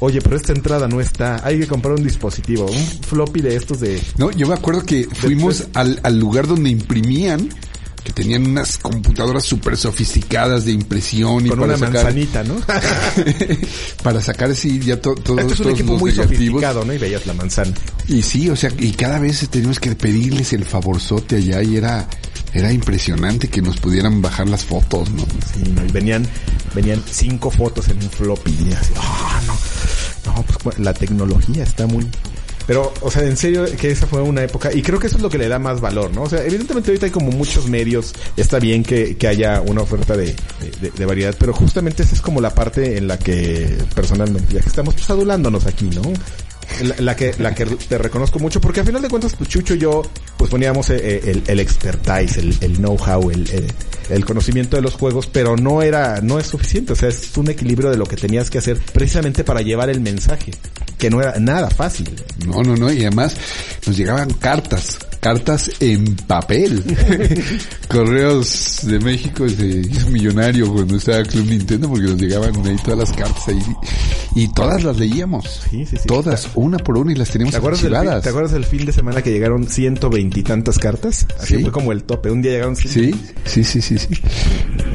[0.01, 1.45] Oye, pero esta entrada no está.
[1.45, 4.01] Hay que comprar un dispositivo, un floppy de estos de...
[4.17, 7.49] No, yo me acuerdo que fuimos al, al lugar donde imprimían
[8.03, 12.55] que tenían unas computadoras súper sofisticadas de impresión y con para una sacar, manzanita, ¿no?
[14.03, 16.37] para sacar así ya to, todos, Este es un equipo los muy negativos.
[16.39, 16.93] sofisticado, ¿no?
[16.93, 17.73] Y veías la manzana.
[18.07, 22.07] Y sí, o sea, y cada vez teníamos que pedirles el favorzote allá y era
[22.53, 25.23] era impresionante que nos pudieran bajar las fotos, ¿no?
[25.53, 25.85] Sí, ¿no?
[25.85, 26.27] y venían,
[26.75, 31.87] venían cinco fotos en un floppy y así, ah, no, no, pues la tecnología está
[31.87, 32.05] muy,
[32.67, 35.21] pero, o sea, en serio que esa fue una época, y creo que eso es
[35.21, 36.23] lo que le da más valor, ¿no?
[36.23, 40.15] O sea, evidentemente ahorita hay como muchos medios, está bien que, que haya una oferta
[40.15, 40.35] de,
[40.81, 44.61] de, de variedad, pero justamente esa es como la parte en la que personalmente, ya
[44.61, 46.01] que estamos pues adulándonos aquí, ¿no?
[46.99, 49.79] La, que la que te reconozco mucho porque al final de cuentas pues Chucho y
[49.79, 50.01] yo
[50.37, 53.67] pues poníamos eh, el, el expertise el, el know-how el, el,
[54.09, 56.93] el, conocimiento de los juegos pero no era no es suficiente.
[56.93, 60.01] O sea es un equilibrio de lo que tenías que hacer precisamente para llevar el
[60.01, 60.51] mensaje
[60.97, 62.09] que no era nada fácil.
[62.45, 63.35] No no no y además
[63.85, 66.83] nos llegaban cartas cartas en papel.
[67.87, 72.99] Correos de México se hizo millonario cuando estaba Club Nintendo porque nos llegaban ahí todas
[72.99, 73.61] las cartas ahí
[74.35, 75.61] y todas las leíamos.
[75.69, 76.07] Sí, sí, sí.
[76.07, 78.85] Todas, una por una y las teníamos ¿Te acuerdas, del fin, ¿Te acuerdas del fin
[78.85, 81.27] de semana que llegaron ciento veintitantas cartas?
[81.39, 81.63] Así ¿Sí?
[81.63, 82.31] fue como el tope.
[82.31, 83.13] Un día llegaron Sí,
[83.45, 84.07] sí, sí, sí, sí.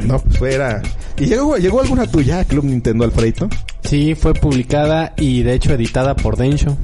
[0.07, 0.83] No, pues fuera.
[1.19, 3.49] ¿Y llegó, llegó alguna tuya, Club Nintendo Alfredito?
[3.85, 6.77] Sí, fue publicada y de hecho editada por Densho.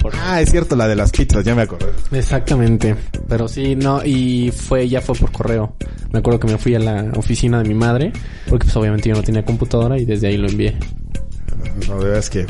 [0.00, 0.12] Por...
[0.16, 1.86] Ah, es cierto, la de las pizzas, ya me acordé.
[2.12, 2.94] Exactamente.
[3.28, 5.74] Pero sí, no, y fue, ya fue por correo.
[6.12, 8.12] Me acuerdo que me fui a la oficina de mi madre,
[8.48, 10.76] porque pues obviamente yo no tenía computadora y desde ahí lo envié.
[11.88, 12.46] No, de verdad es que...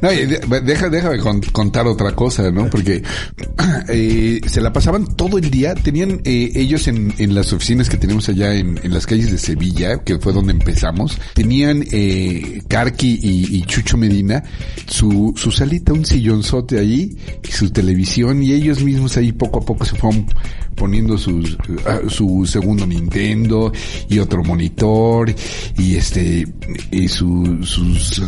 [0.00, 1.18] No, deja, déjame
[1.52, 2.68] contar otra cosa, ¿no?
[2.70, 3.02] Porque
[3.88, 5.74] eh, se la pasaban todo el día.
[5.74, 10.02] Tenían eh, ellos en, en, las oficinas que tenemos allá en, las calles de Sevilla,
[10.04, 12.62] que fue donde empezamos, tenían eh,
[13.00, 14.42] y, y, Chucho Medina
[14.86, 19.64] su, su salita, un sillonzote ahí, y su televisión, y ellos mismos ahí poco a
[19.64, 20.26] poco se fueron
[20.74, 23.72] poniendo sus, uh, su segundo Nintendo
[24.08, 25.34] y otro monitor
[25.78, 26.46] y este
[26.90, 28.22] y su, sus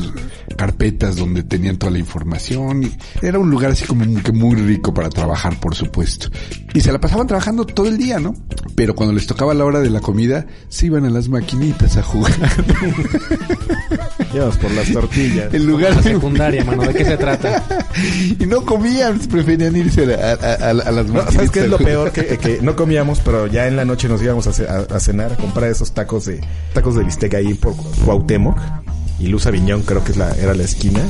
[0.57, 2.83] carpetas donde tenían toda la información.
[2.85, 6.28] Y era un lugar así como que muy rico para trabajar, por supuesto.
[6.72, 8.35] Y se la pasaban trabajando todo el día, ¿no?
[8.74, 12.02] Pero cuando les tocaba la hora de la comida, se iban a las maquinitas a
[12.02, 12.33] jugar.
[14.35, 15.54] Íbamos por las tortillas.
[15.54, 17.64] En lugar de secundaria, mano, ¿de qué se trata?
[18.38, 21.26] y no comían, preferían irse a, a, a, a las maquinitas.
[21.26, 22.11] No, ¿Sabes qué es lo peor?
[22.11, 25.70] Que, que, no comíamos, pero ya en la noche nos íbamos a, cenar, a comprar
[25.70, 26.40] esos tacos de
[26.72, 28.59] tacos de bistec ahí por Cuauhtémoc
[29.18, 31.00] y Luz Aviñón creo que es la, era la esquina.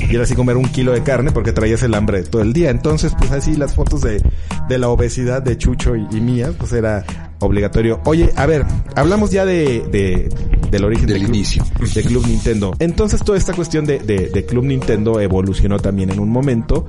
[0.00, 2.70] Y era así comer un kilo de carne porque traías el hambre todo el día.
[2.70, 4.22] Entonces, pues así las fotos de,
[4.68, 7.04] de la obesidad de Chucho y, y mía, pues era
[7.40, 8.00] obligatorio.
[8.04, 8.64] Oye, a ver,
[8.96, 10.28] hablamos ya de, de
[10.70, 11.64] del origen del de Club, inicio
[11.94, 12.74] de Club Nintendo.
[12.78, 16.86] Entonces toda esta cuestión de, de, de Club Nintendo evolucionó también en un momento,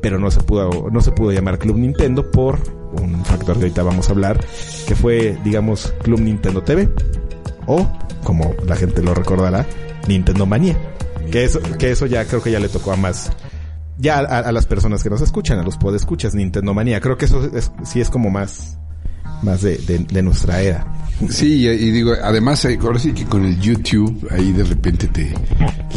[0.00, 2.58] pero no se pudo, no se pudo llamar Club Nintendo por
[2.92, 4.38] un factor que ahorita vamos a hablar,
[4.86, 6.88] que fue, digamos, Club Nintendo TV.
[7.66, 7.86] O,
[8.22, 9.66] como la gente lo recordará,
[10.08, 10.76] Nintendo Manía.
[11.30, 13.30] Que eso, que eso ya creo que ya le tocó a más.
[13.98, 17.00] Ya a, a las personas que nos escuchan, a los podescuchas, Nintendo Manía.
[17.00, 18.78] Creo que eso es, sí es como más,
[19.42, 20.86] más de, de, de nuestra era.
[21.30, 25.32] Sí, y, y, digo, además, ahora sí que con el YouTube, ahí de repente te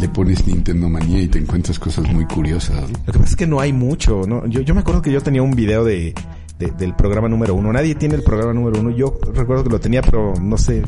[0.00, 2.90] le pones Nintendo Manía y te encuentras cosas muy curiosas.
[2.90, 2.98] ¿no?
[3.06, 4.46] Lo que pasa es que no hay mucho, ¿no?
[4.46, 6.14] Yo, yo me acuerdo que yo tenía un video de,
[6.58, 7.70] de, del programa número uno.
[7.70, 8.90] Nadie tiene el programa número uno.
[8.90, 10.82] Yo recuerdo que lo tenía, pero no sé.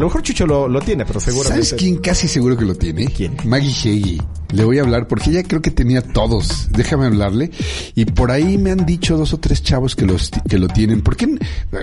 [0.00, 1.62] A lo mejor Chucho lo, lo tiene, pero seguramente...
[1.66, 3.04] ¿Sabes quién casi seguro que lo tiene?
[3.04, 3.36] ¿Quién?
[3.44, 4.18] Maggie Heggie.
[4.54, 6.68] Le voy a hablar porque ella creo que tenía todos.
[6.72, 7.50] Déjame hablarle.
[7.94, 11.02] Y por ahí me han dicho dos o tres chavos que los que lo tienen.
[11.02, 11.28] ¿Por qué?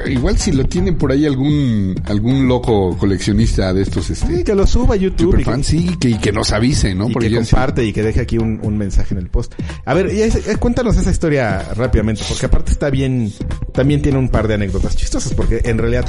[0.07, 4.55] Igual si lo tienen por ahí algún algún loco coleccionista de estos este Sí, que
[4.55, 7.09] lo suba a YouTube y que, sí, que, y que nos avise, ¿no?
[7.11, 9.53] y Porque que sí- comparte y que deje aquí un, un mensaje en el post.
[9.85, 13.31] A ver, eh, cuéntanos esa historia rápidamente, porque aparte está bien,
[13.73, 16.05] también tiene un par de anécdotas chistosas, porque en realidad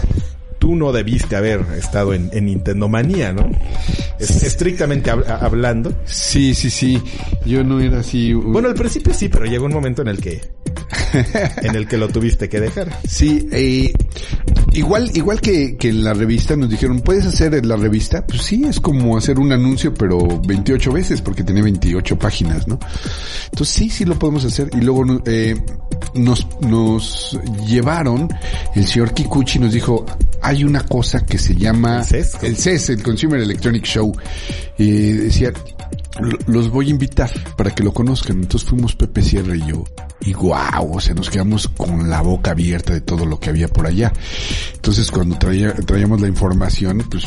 [0.59, 3.49] tú no debiste haber estado en, en Nintendo Manía, ¿no?
[4.18, 5.94] Es- estrictamente hab- hablando.
[6.05, 7.03] Sí, sí, sí.
[7.47, 8.33] Yo no era así.
[8.35, 10.40] Bueno, al principio sí, pero llegó un momento en el que,
[11.62, 12.99] en el que lo tuviste que dejar.
[13.07, 13.92] Sí, eh,
[14.73, 18.27] igual, igual que, que en la revista nos dijeron, ¿puedes hacer la revista?
[18.27, 22.79] Pues sí, es como hacer un anuncio, pero 28 veces, porque tiene 28 páginas, ¿no?
[23.53, 24.71] Entonces sí, sí lo podemos hacer.
[24.73, 25.57] Y luego eh,
[26.14, 28.29] nos, nos llevaron,
[28.75, 30.05] el señor Kikuchi nos dijo,
[30.48, 32.34] hay una cosa que se llama ¿El CES?
[32.42, 34.12] el CES, el Consumer Electronic Show.
[34.78, 35.52] Y decía,
[36.20, 38.38] "Lo- los voy a invitar para que lo conozcan.
[38.40, 39.84] Entonces fuimos Pepe Sierra y yo.
[40.20, 43.68] Y guau, o sea, nos quedamos con la boca abierta de todo lo que había
[43.68, 44.12] por allá.
[44.74, 47.24] Entonces cuando traía, traíamos la información, pues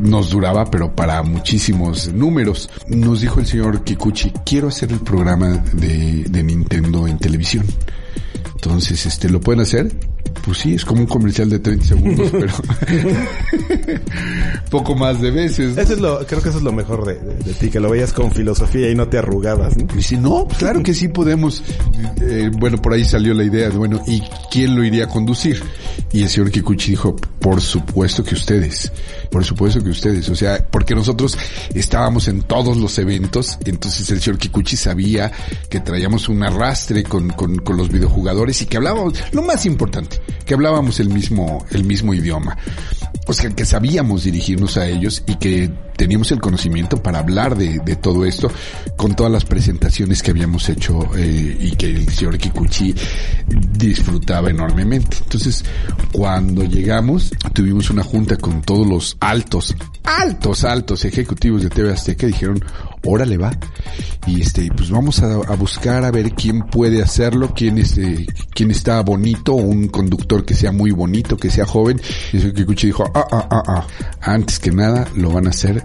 [0.00, 2.70] nos duraba, pero para muchísimos números.
[2.88, 7.66] Nos dijo el señor Kikuchi, quiero hacer el programa de, de Nintendo en televisión.
[8.54, 9.90] Entonces, este, ¿lo pueden hacer?
[10.44, 12.50] Pues sí, es como un comercial de 30 segundos, pero
[14.70, 15.76] poco más de veces.
[15.76, 17.90] Eso es lo, creo que eso es lo mejor de, de- de ti, que lo
[17.90, 19.84] veías con filosofía y no te arrugabas, ¿no?
[19.92, 21.62] Y dice, no, claro que sí podemos.
[22.20, 25.62] Eh, bueno, por ahí salió la idea de, bueno, ¿y quién lo iría a conducir?
[26.12, 28.90] Y el señor Kikuchi dijo, por supuesto que ustedes,
[29.30, 31.36] por supuesto que ustedes, o sea, porque nosotros
[31.74, 35.30] estábamos en todos los eventos, entonces el señor Kikuchi sabía
[35.68, 40.09] que traíamos un arrastre con, con, con los videojugadores y que hablábamos, lo más importante,
[40.44, 42.56] que hablábamos el mismo, el mismo idioma.
[43.26, 47.78] O sea, que sabíamos dirigirnos a ellos y que teníamos el conocimiento para hablar de,
[47.78, 48.50] de todo esto
[48.96, 52.94] con todas las presentaciones que habíamos hecho eh, y que el señor Kikuchi
[53.48, 55.18] disfrutaba enormemente.
[55.22, 55.64] Entonces,
[56.12, 59.74] cuando llegamos, tuvimos una junta con todos los altos,
[60.04, 62.64] altos, altos ejecutivos de TV Azteca y dijeron,
[63.04, 63.50] órale va.
[64.26, 68.70] Y este, pues vamos a, a buscar a ver quién puede hacerlo, quién este, quién
[68.70, 72.00] está bonito, un conductor que sea muy bonito, que sea joven.
[72.32, 73.86] Y el señor Kikuchi dijo, ah, ah, ah, ah,
[74.20, 75.84] antes que nada lo van a hacer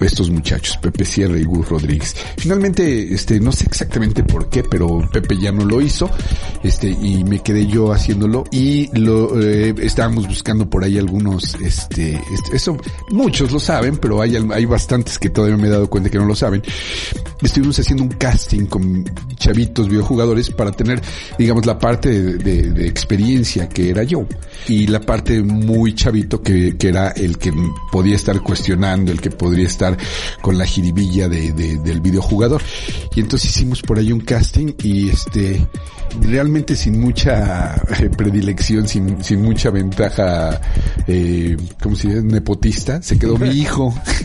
[0.00, 2.14] estos muchachos, Pepe Sierra y Gus Rodríguez.
[2.36, 6.10] Finalmente, este, no sé exactamente por qué, pero Pepe ya no lo hizo,
[6.62, 12.14] este, y me quedé yo haciéndolo y lo, eh, estábamos buscando por ahí algunos, este,
[12.32, 12.76] este, eso,
[13.10, 16.24] muchos lo saben, pero hay, hay bastantes que todavía me he dado cuenta que no
[16.26, 16.62] lo saben.
[17.42, 19.04] Estuvimos haciendo un casting con
[19.36, 21.00] chavitos videojugadores para tener,
[21.38, 24.26] digamos, la parte de, de- de experiencia que era yo
[24.68, 27.52] y la parte muy chavito que, que era el que
[27.92, 29.83] podía estar cuestionando, el que podría estar
[30.40, 32.62] con la jiribilla de, de- del videojugador.
[33.14, 35.66] Y entonces hicimos por ahí un casting y este,
[36.20, 40.60] realmente sin mucha eh, predilección, sin, sin mucha ventaja,
[41.06, 42.22] eh, ¿cómo se dice?
[42.22, 43.94] Nepotista, se quedó mi hijo,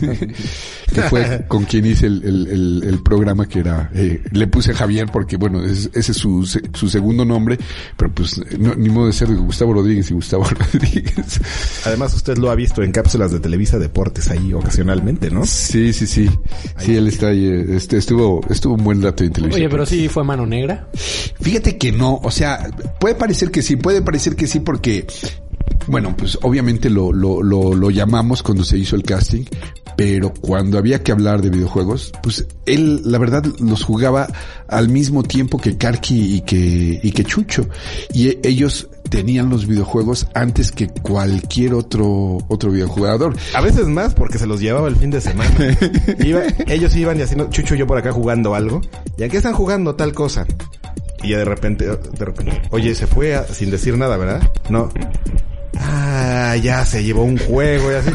[0.94, 4.72] que fue con quien hice el, el- el- el programa que era, eh, le puse
[4.74, 7.58] Javier porque bueno, es- ese es su, se- su segundo nombre,
[7.96, 11.40] pero pues no, ni modo de ser Gustavo Rodríguez y Gustavo Rodríguez.
[11.84, 15.44] Además, usted lo ha visto en cápsulas de Televisa Deportes ahí ocasionalmente, ¿no?
[15.44, 16.28] Sí, sí, sí.
[16.78, 19.60] Sí, él está ahí, eh, este, estuvo, estuvo un buen rato en televisión.
[19.62, 20.88] Oye, pero sí fue mano negra.
[21.40, 25.06] Fíjate que no, o sea, puede parecer que sí, puede parecer que sí porque,
[25.86, 29.44] bueno, pues obviamente lo, lo, lo, lo llamamos cuando se hizo el casting,
[29.96, 34.28] pero cuando había que hablar de videojuegos, pues él, la verdad, los jugaba
[34.68, 37.66] al mismo tiempo que Karki y que, y que Chucho.
[38.12, 43.36] Y e- ellos tenían los videojuegos antes que cualquier otro, otro videojugador.
[43.54, 45.50] A veces más porque se los llevaba el fin de semana.
[46.24, 48.80] Iba- ellos iban y haciendo, Chucho y yo por acá jugando algo.
[49.18, 50.46] ¿Y aquí están jugando tal cosa?
[51.22, 54.40] Y ya de repente, de repente, oye, se fue a- sin decir nada, ¿verdad?
[54.70, 54.88] No.
[55.78, 58.10] Ah, ya se llevó un juego y así.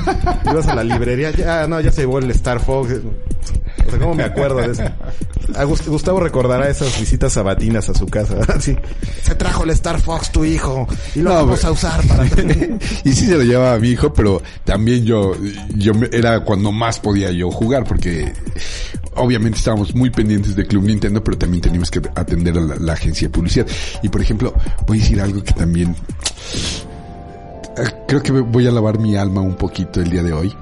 [0.50, 2.92] Ibas a la librería, ya, no, ya se llevó el Star Fox.
[3.86, 4.84] O sea, ¿cómo me acuerdo de eso?
[5.56, 8.38] A Gust- Gustavo recordará esas visitas sabatinas a su casa.
[8.56, 8.76] Así.
[9.24, 12.26] Se trajo el Star Fox tu hijo y lo No, vamos a usar para...
[13.04, 15.34] y sí se lo llevaba a mi hijo, pero también yo,
[15.76, 18.34] yo era cuando más podía yo jugar, porque
[19.16, 22.94] obviamente estábamos muy pendientes de Club Nintendo, pero también teníamos que atender a la, la
[22.94, 23.68] agencia de publicidad.
[24.04, 24.54] Y por ejemplo,
[24.88, 25.96] voy a decir algo que también
[28.08, 30.56] creo que voy a lavar mi alma un poquito el día de hoy.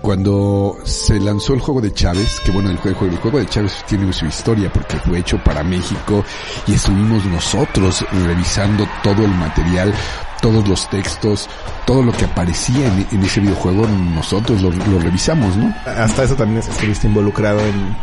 [0.00, 3.72] Cuando se lanzó el juego de Chávez, que bueno, el juego, el juego de Chávez
[3.88, 6.22] tiene su historia porque fue hecho para México
[6.66, 9.94] y estuvimos nosotros revisando todo el material,
[10.44, 11.48] todos los textos,
[11.86, 15.74] todo lo que aparecía en, en ese videojuego, nosotros lo, lo, revisamos, ¿no?
[15.86, 17.96] Hasta eso también estuviste involucrado en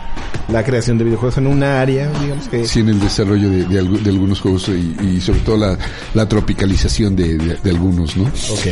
[0.52, 2.66] la creación de videojuegos en una área, digamos que...
[2.66, 5.78] Sí, en el desarrollo de, de, de algunos juegos y, y, sobre todo la,
[6.16, 8.24] la tropicalización de, de, algunos, ¿no?
[8.24, 8.68] Ok.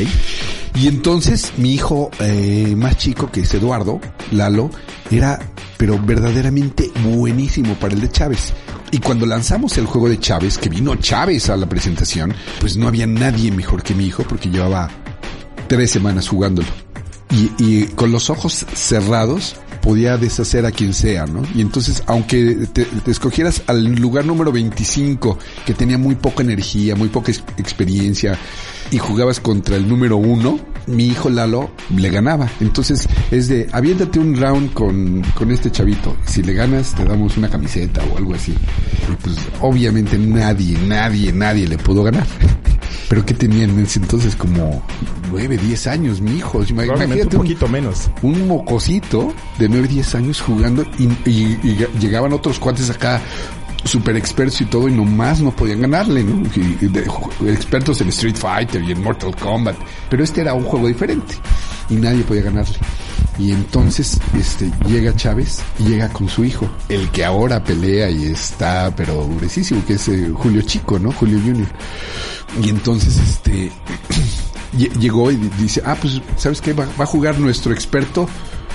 [0.73, 4.01] Y entonces mi hijo eh, más chico, que es Eduardo,
[4.31, 4.71] Lalo,
[5.11, 5.39] era
[5.77, 8.53] pero verdaderamente buenísimo para el de Chávez.
[8.91, 12.87] Y cuando lanzamos el juego de Chávez, que vino Chávez a la presentación, pues no
[12.87, 14.89] había nadie mejor que mi hijo porque llevaba
[15.67, 16.67] tres semanas jugándolo.
[17.31, 21.43] Y, y con los ojos cerrados podía deshacer a quien sea, ¿no?
[21.55, 26.95] Y entonces, aunque te, te, escogieras al lugar número 25, que tenía muy poca energía,
[26.95, 28.37] muy poca ex experiencia,
[28.91, 30.59] y jugabas contra el número uno,
[30.89, 32.49] mi hijo Lalo le ganaba.
[32.59, 36.15] Entonces es de, aviéntate un round con, con este chavito.
[36.25, 38.51] Si le ganas, te damos una camiseta o algo así.
[38.51, 42.25] Y pues obviamente nadie, nadie, nadie le pudo ganar.
[43.07, 44.83] Pero que tenía en ese entonces como
[45.31, 46.63] nueve, diez años, mi hijo.
[46.63, 48.09] Imagínate un poquito un, menos.
[48.21, 53.19] Un mocosito de nueve, diez años jugando y, y, y llegaban otros cuates acá
[53.89, 56.43] super expertos y todo y nomás no podían ganarle, ¿no?
[57.47, 59.75] Expertos en Street Fighter y en Mortal Kombat,
[60.09, 61.35] pero este era un juego diferente
[61.89, 62.77] y nadie podía ganarle.
[63.39, 68.25] Y entonces este llega Chávez y llega con su hijo, el que ahora pelea y
[68.25, 71.11] está pero durísimo, que es eh, Julio Chico, ¿no?
[71.11, 71.67] Julio Junior.
[72.61, 73.71] Y entonces este
[74.99, 76.73] llegó y dice, "Ah, pues ¿sabes qué?
[76.73, 78.27] Va, va a jugar nuestro experto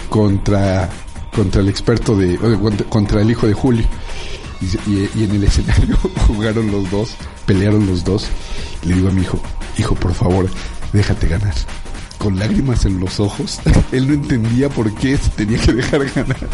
[0.08, 0.88] contra
[1.36, 2.38] contra el experto de
[2.88, 3.84] contra el hijo de Julio."
[4.60, 5.96] Y, y, y, en el escenario
[6.26, 7.14] jugaron los dos,
[7.46, 8.26] pelearon los dos.
[8.84, 9.40] Le digo a mi hijo,
[9.78, 10.48] hijo, por favor,
[10.92, 11.54] déjate ganar.
[12.18, 13.60] Con lágrimas en los ojos,
[13.92, 16.48] él no entendía por qué se tenía que dejar ganar.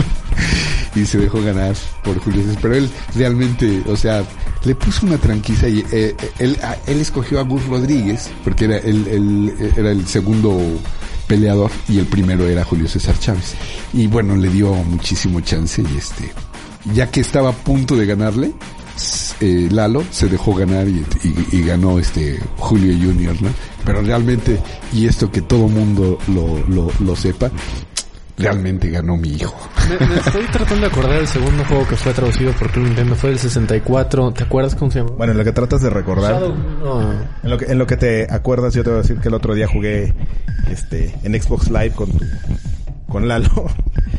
[0.94, 2.58] y se dejó ganar por Julio César.
[2.62, 4.24] Pero él realmente, o sea,
[4.64, 9.06] le puso una tranquila y eh, él, él escogió a Gus Rodríguez, porque era el,
[9.06, 10.58] el, era el segundo
[11.30, 13.54] peleador y el primero era Julio César Chávez.
[13.92, 16.32] Y bueno, le dio muchísimo chance y este,
[16.94, 18.52] ya que estaba a punto de ganarle,
[19.40, 23.48] eh, Lalo se dejó ganar y, y, y, ganó este Julio Junior, ¿no?
[23.84, 24.60] Pero realmente,
[24.92, 27.50] y esto que todo mundo lo, lo, lo sepa,
[28.36, 29.56] realmente ganó mi hijo.
[29.88, 33.14] Me, me, estoy tratando de acordar del segundo juego que fue traducido por Club Nintendo,
[33.14, 35.12] fue el 64, ¿te acuerdas cómo se llama?
[35.16, 37.12] Bueno, en lo que tratas de recordar, Shadow, no.
[37.42, 39.34] en, lo que, en lo que te acuerdas, yo te voy a decir que el
[39.34, 40.14] otro día jugué
[40.70, 42.24] este en Xbox Live con tu,
[43.10, 43.66] con Lalo.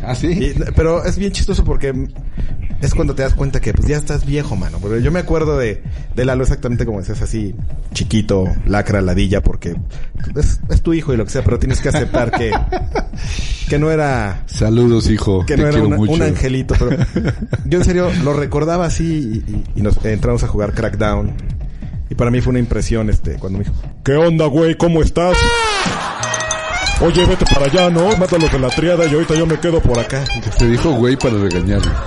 [0.03, 0.27] ¿Ah, sí?
[0.27, 1.93] Y, pero es bien chistoso porque
[2.81, 4.77] es cuando te das cuenta que pues ya estás viejo, mano.
[4.79, 5.81] Porque yo me acuerdo de,
[6.15, 7.55] de Lalo exactamente como decías, así,
[7.93, 9.75] chiquito, lacra, ladilla, porque
[10.35, 12.51] es, es, tu hijo y lo que sea, pero tienes que aceptar que,
[13.69, 14.43] que no era...
[14.47, 15.45] Saludos, hijo.
[15.45, 16.97] Que no era una, un angelito, pero
[17.65, 21.33] yo en serio lo recordaba así y, y, y nos entramos a jugar Crackdown.
[22.09, 24.75] Y para mí fue una impresión este, cuando me dijo, ¿qué onda, güey?
[24.75, 25.37] ¿Cómo estás?
[27.01, 28.15] Oye, vete para allá, ¿no?
[28.15, 30.23] Mátalos de la triada y ahorita yo me quedo por acá.
[30.57, 31.91] Te dijo güey para regañarlo.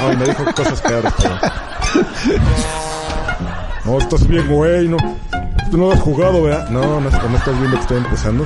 [0.00, 1.38] No, me dijo cosas peores, pero...
[3.84, 4.96] No, estás bien, güey, no...
[5.70, 6.68] Tú no has jugado, ¿verdad?
[6.68, 8.44] No, no, no estás viendo que estoy empezando.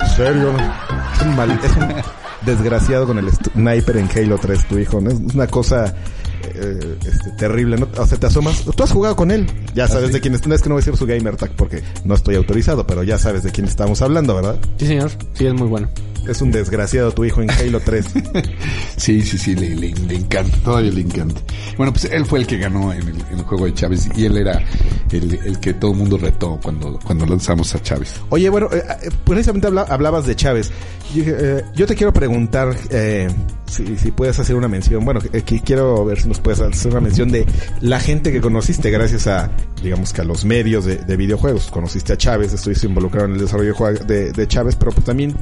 [0.00, 0.58] En serio, no.
[1.14, 1.50] Es un mal...
[1.62, 1.94] Es un
[2.42, 5.10] desgraciado con el sniper en Halo 3, tu hijo, ¿no?
[5.10, 5.94] Es una cosa...
[6.54, 7.88] Eh, este, terrible, ¿no?
[7.96, 8.64] O sea, te asomas.
[8.64, 9.46] Tú has jugado con él.
[9.74, 10.12] Ya sabes ¿Ah, sí?
[10.14, 10.46] de quién es.
[10.46, 13.02] No es que no voy a decir su gamer tag porque no estoy autorizado, pero
[13.02, 14.58] ya sabes de quién estamos hablando, ¿verdad?
[14.78, 15.10] Sí, señor.
[15.34, 15.88] Sí, es muy bueno.
[16.28, 18.06] Es un desgraciado tu hijo en Halo 3.
[18.96, 21.40] sí, sí, sí, le, le, le, encanta, todavía le encanta.
[21.76, 24.24] Bueno, pues él fue el que ganó en el, en el juego de Chávez y
[24.24, 24.64] él era
[25.12, 28.20] el, el, que todo el mundo retó cuando, cuando lanzamos a Chávez.
[28.30, 28.82] Oye, bueno, eh,
[29.24, 30.70] precisamente habla, hablabas de Chávez.
[31.14, 33.28] Yo, eh, yo, te quiero preguntar eh,
[33.66, 35.04] si, si, puedes hacer una mención.
[35.04, 37.46] Bueno, aquí quiero ver si nos puedes hacer una mención de
[37.80, 39.50] la gente que conociste gracias a,
[39.82, 41.70] digamos que a los medios de, de videojuegos.
[41.70, 43.74] Conociste a Chávez, estuviste involucrado en el desarrollo
[44.06, 45.34] de, de Chávez, pero pues también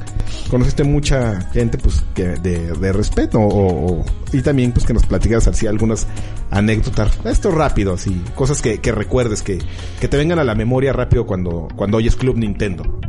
[0.49, 5.47] conociste mucha gente pues que de, de respeto o, y también pues que nos platicas
[5.47, 6.07] así algunas
[6.51, 9.59] anécdotas esto rápido así cosas que, que recuerdes que,
[9.99, 12.99] que te vengan a la memoria rápido cuando cuando oyes Club Nintendo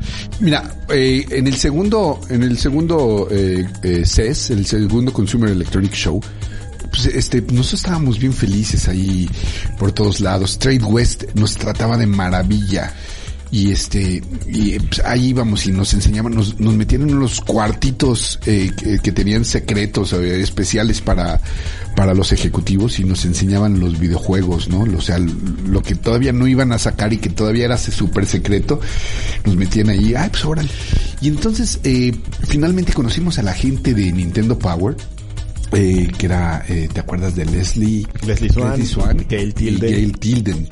[0.41, 5.93] mira eh, en el segundo en el segundo eh, eh, CES el segundo Consumer Electronic
[5.93, 6.21] Show
[6.91, 9.29] pues este, nosotros estábamos bien felices ahí
[9.79, 10.61] por todos lados.
[10.61, 12.95] Trade West nos trataba de maravilla
[13.51, 18.39] y este y pues, ahí íbamos y nos enseñaban nos, nos metían en unos cuartitos
[18.47, 21.41] eh, que, que, tenían secretos eh, especiales para
[21.95, 26.47] para los ejecutivos y nos enseñaban los videojuegos no o sea lo que todavía no
[26.47, 28.81] iban a sacar y que todavía era súper secreto
[29.45, 30.71] nos metían ahí ay pues órale
[31.21, 32.13] y entonces eh,
[32.49, 34.97] finalmente conocimos a la gente de Nintendo Power
[35.77, 38.07] eh, que era, eh, ¿te acuerdas de Leslie?
[38.25, 38.51] Leslie
[38.87, 39.91] Swan, Gail Tilden.
[39.91, 40.69] Y Gail Tilden.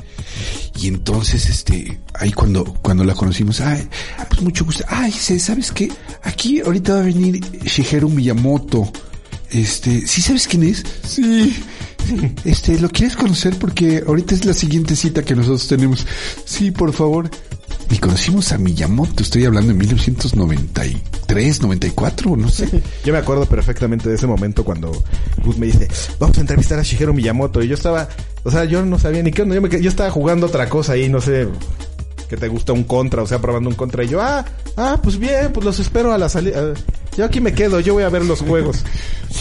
[0.80, 3.88] Y entonces, este, ahí cuando, cuando la conocimos, ay,
[4.28, 4.84] pues mucho gusto.
[4.88, 5.90] Ay, ¿sabes qué?
[6.22, 8.90] Aquí ahorita va a venir Shigeru Miyamoto.
[9.50, 10.84] Este, ¿sí sabes quién es?
[11.06, 11.54] Sí.
[12.44, 13.56] Este, ¿lo quieres conocer?
[13.60, 16.04] Porque ahorita es la siguiente cita que nosotros tenemos.
[16.44, 17.30] Sí, por favor.
[17.92, 22.66] Y conocimos a Miyamoto, estoy hablando de 1993, 94, no sé.
[23.04, 24.90] Yo me acuerdo perfectamente de ese momento cuando
[25.44, 25.88] Gus me dice,
[26.18, 27.62] vamos a entrevistar a Shigeru Miyamoto.
[27.62, 28.08] Y yo estaba,
[28.44, 29.56] o sea, yo no sabía ni qué onda.
[29.56, 31.46] Yo, me, yo estaba jugando otra cosa ahí, no sé,
[32.30, 34.04] que te gusta un contra, o sea, probando un contra.
[34.04, 34.42] Y yo, ah,
[34.78, 36.72] ah, pues bien, pues los espero a la salida.
[37.16, 38.84] Yo aquí me quedo, yo voy a ver los juegos.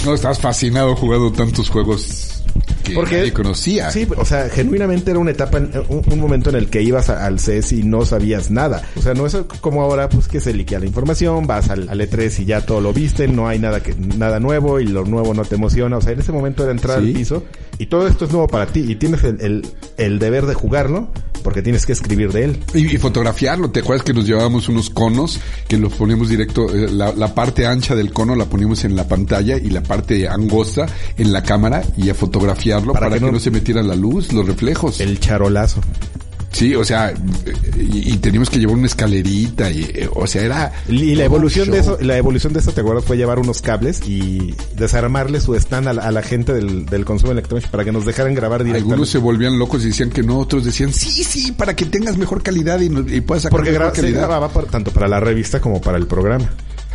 [0.06, 2.44] No, estás fascinado jugando tantos juegos
[2.84, 3.92] que Porque- nadie conocía.
[3.92, 5.58] Sí, o sea, genuinamente era una etapa,
[5.88, 8.82] un, un momento en el que ibas a- al CES y no sabías nada.
[8.98, 12.02] O sea, no es como ahora, pues que se liquea la información, vas al, al
[12.02, 15.34] E3 y ya todo lo viste, no hay nada que nada nuevo y lo nuevo
[15.34, 15.98] no te emociona.
[15.98, 17.08] O sea, en ese momento era entrar Sí.
[17.08, 17.44] al piso
[17.78, 19.68] y todo esto es nuevo para ti y tienes el, el,
[19.98, 21.08] el deber de jugarlo
[21.44, 22.60] porque tienes que escribir de él.
[22.76, 26.88] Y, y fotografiarlo, ¿te acuerdas que nos llevábamos unos conos que los poníamos directo, eh,
[26.92, 30.86] la, la parte ancha del cono la poníamos en la pantalla y la parte angosta
[31.18, 34.32] en la cámara y a fotografiarlo Para para, que que, no- se metiera la luz,
[34.34, 35.00] los reflejos.
[35.00, 35.82] El charolazo.
[36.54, 37.14] Sí, o sea,
[37.80, 40.74] y, y teníamos que llevar una escalerita y, o sea, era...
[40.90, 43.06] Y la evolución de eso, la evolución de eso, ¿te acuerdas?
[43.06, 47.06] Fue llevar unos cables y desarmarle su stand a la, a la gente del, del
[47.06, 48.92] consumo electrónico para que nos dejaran grabar directamente.
[48.94, 52.18] Algunos se volvían locos y decían que no, otros decían, sí, sí, para que tengas
[52.18, 54.20] mejor calidad y, y puedas sacar Porque mejor gra- se calidad.
[54.20, 56.50] grababa por- tanto para la revista como para el programa.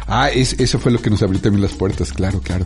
[0.07, 2.65] Ah, es, eso fue lo que nos abrió también las puertas, claro, claro.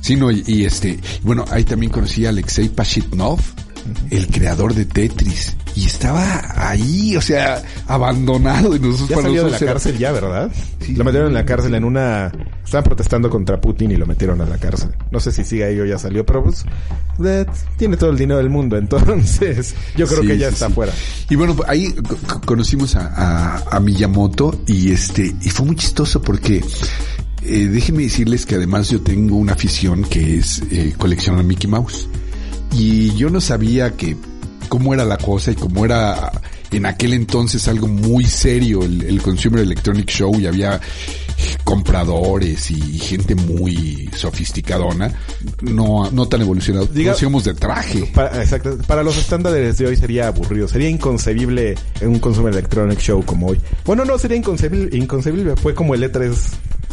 [0.00, 3.40] Sí, no, y, y este, bueno, ahí también conocí a Alexei Pashitnov,
[4.10, 9.44] el creador de Tetris, y estaba ahí, o sea, abandonado y nosotros Ya para salió
[9.44, 10.50] de la era- cárcel ya, ¿verdad?
[10.80, 10.94] Sí.
[10.94, 12.32] Lo metieron en la cárcel en una...
[12.64, 14.90] Estaban protestando contra Putin y lo metieron a la cárcel.
[15.10, 16.64] No sé si sigue ahí o ya salió, pero pues...
[17.24, 17.44] eh,
[17.76, 20.92] tiene todo el dinero del mundo, entonces yo creo Sí, que ya sí, está fuera.
[21.28, 25.66] Y bueno, pues, ahí co- co- conocimos a, a- a Miyamoto y este, y fue
[25.66, 26.64] muy chistoso porque
[27.42, 32.08] eh, déjenme decirles que además yo tengo una afición que es eh, coleccionar Mickey Mouse.
[32.76, 34.16] Y yo no sabía que
[34.68, 36.32] cómo era la cosa y cómo era
[36.72, 40.80] en aquel entonces algo muy serio el, el Consumer Electronic Show y había
[41.64, 45.12] compradores y gente muy sofisticadona,
[45.62, 46.92] no, no tan evolucionados.
[46.92, 48.10] Diga- Nos íbamos de traje.
[48.14, 50.68] Para, exacto, para los estándares de hoy sería aburrido.
[50.68, 53.60] Sería inconcebible en un Consumer Electronic Show como hoy.
[53.84, 54.96] Bueno, no, sería inconcebible.
[54.96, 55.56] inconcebible.
[55.56, 56.34] Fue como el E3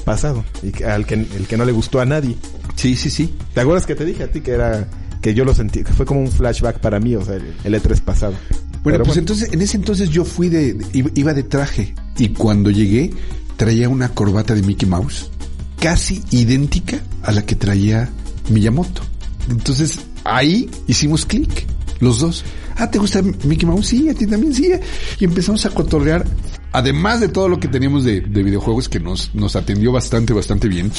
[0.05, 0.43] pasado.
[0.61, 2.36] Y al que, el que no le gustó a nadie.
[2.75, 3.34] Sí, sí, sí.
[3.53, 4.88] ¿Te acuerdas que te dije a ti que era...
[5.24, 7.74] Que yo lo sentí, que fue como un flashback para mí, o sea, el, el
[7.74, 8.34] E3 pasado.
[8.84, 10.78] Bueno, Pero pues entonces, en ese entonces yo fui de,
[11.15, 13.11] iba de traje y cuando llegué
[13.55, 15.32] traía una corbata de Mickey Mouse
[15.80, 18.09] casi idéntica a la que traía
[18.49, 19.01] Miyamoto.
[19.49, 21.65] Entonces ahí hicimos clic,
[22.01, 22.43] los dos.
[22.76, 23.88] Ah, ¿te gusta Mickey Mouse?
[23.88, 24.71] Sí, a ti también, sí.
[25.19, 26.26] Y empezamos a cotorrear.
[26.74, 30.67] Además de todo lo que teníamos de, de videojuegos que nos, nos atendió bastante, bastante
[30.67, 30.91] bien.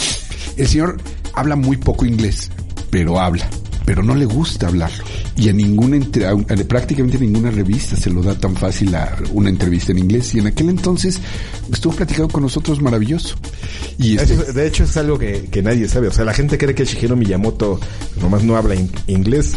[0.57, 0.97] El señor
[1.35, 2.51] habla muy poco inglés,
[2.91, 3.51] pero habla.
[3.85, 5.05] Pero no le gusta hablarlo.
[5.37, 9.15] Y a ninguna, entre- a, a prácticamente ninguna revista se lo da tan fácil a
[9.33, 10.35] una entrevista en inglés.
[10.35, 11.21] Y en aquel entonces
[11.71, 13.35] estuvo platicando con nosotros maravilloso.
[13.99, 16.09] Y este, Eso, de hecho es algo que, que nadie sabe.
[16.09, 17.79] O sea, la gente cree que Shigeru Miyamoto
[18.23, 19.53] nomás no habla in- inglés.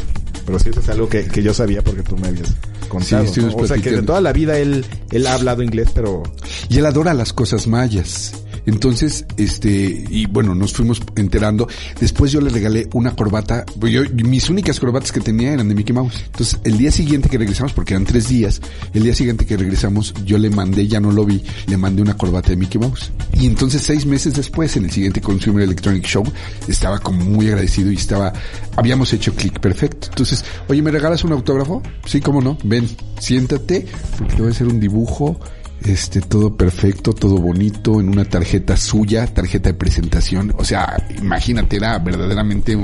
[0.46, 2.54] Pero sí, eso es algo que, que yo sabía porque tú me habías
[2.90, 3.26] contado.
[3.28, 3.42] Sí.
[3.54, 6.24] O sea, que de toda la vida él, él ha hablado inglés, pero
[6.70, 8.34] Y él adora las cosas mayas.
[8.68, 11.68] Entonces, este, y bueno, nos fuimos enterando.
[12.00, 13.66] Después yo le regalé una corbata.
[13.80, 16.22] pues Yo, mis únicas corbatas que tenía eran de Mickey Mouse.
[16.26, 18.62] Entonces, el día siguiente que regresamos, porque eran tres días,
[18.94, 22.18] el día siguiente que regresamos, yo le mandé, ya no lo vi, le mandé una
[22.18, 23.10] corbata de Mickey Mouse.
[23.34, 26.26] Y entonces, seis meses después, en el siguiente Consumer Electronic Show,
[26.68, 28.34] estaba como muy agradecido y estaba,
[28.76, 30.08] habíamos hecho clic perfecto.
[30.10, 31.82] Entonces, oye, ¿me regalas un autógrafo?
[32.06, 32.58] Sí, cómo no.
[32.66, 33.86] Ven, siéntate,
[34.18, 35.40] porque te voy a hacer un dibujo
[35.86, 40.54] este, todo perfecto, todo bonito, en una tarjeta suya, tarjeta de presentación.
[40.58, 42.78] O sea, imagínate, era verdaderamente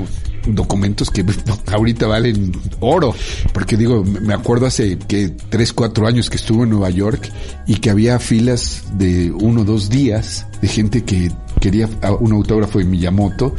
[0.46, 1.24] documentos que
[1.72, 3.14] ahorita valen oro.
[3.52, 7.30] Porque digo, me acuerdo hace que tres, cuatro años que estuve en Nueva York
[7.66, 11.30] y que había filas de uno o dos días de gente que
[11.60, 11.88] quería
[12.20, 13.54] un autógrafo de Miyamoto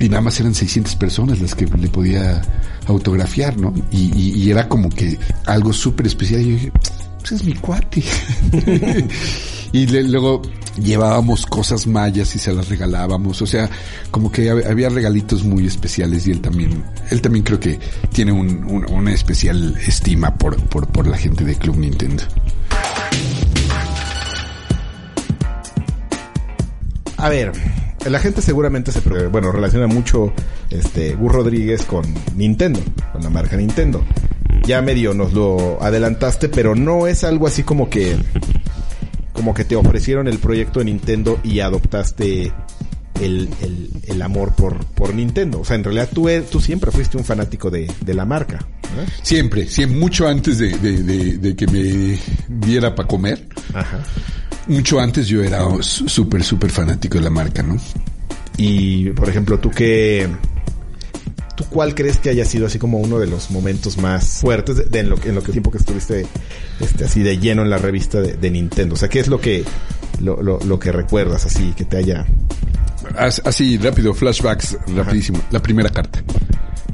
[0.00, 2.40] y nada más eran 600 personas las que le podía
[2.86, 3.72] autografiar, ¿no?
[3.92, 6.40] Y, y- y era como que algo súper especial.
[6.40, 6.72] Y yo dije,
[7.26, 8.02] pues es mi cuate.
[9.72, 10.42] y luego
[10.76, 13.40] llevábamos cosas mayas y se las regalábamos.
[13.40, 13.70] O sea,
[14.10, 17.78] como que hab- había regalitos muy especiales y él también, él también creo que
[18.12, 22.22] tiene un- un- una especial estima por, por, por la gente de Club Nintendo.
[27.16, 27.52] A ver,
[28.08, 30.32] la gente seguramente se, pre- bueno, relaciona mucho
[30.70, 32.04] este Gus Rodríguez con
[32.36, 32.80] Nintendo,
[33.12, 34.04] con la marca Nintendo.
[34.66, 38.16] Ya medio nos lo adelantaste, pero no es algo así como que
[39.32, 42.52] como que te ofrecieron el proyecto de Nintendo y adoptaste
[43.20, 45.60] el, el, el amor por, por Nintendo.
[45.60, 48.66] O sea, en realidad tú, e- tú siempre fuiste un fanático de, de la marca.
[49.22, 53.46] Siempre, siempre, mucho antes de, de- de- de que me diera para comer.
[53.72, 54.00] Ajá.
[54.66, 57.76] Mucho antes yo era súper, súper fanático de la marca, ¿no?
[58.56, 60.28] Y, por ejemplo, tú qué...
[61.56, 64.84] ¿Tú cuál crees que haya sido así como uno de los momentos más fuertes de,
[64.86, 66.26] de en, lo, que- en lo que tiempo que estuviste
[66.80, 68.94] este, así de lleno en la revista de, de Nintendo?
[68.94, 69.64] O sea, ¿qué es lo que
[70.20, 72.26] lo, lo, lo que recuerdas así que te haya...
[73.18, 75.38] As- Así, rápido, flashbacks, rapidísimo.
[75.50, 76.22] La primera carta.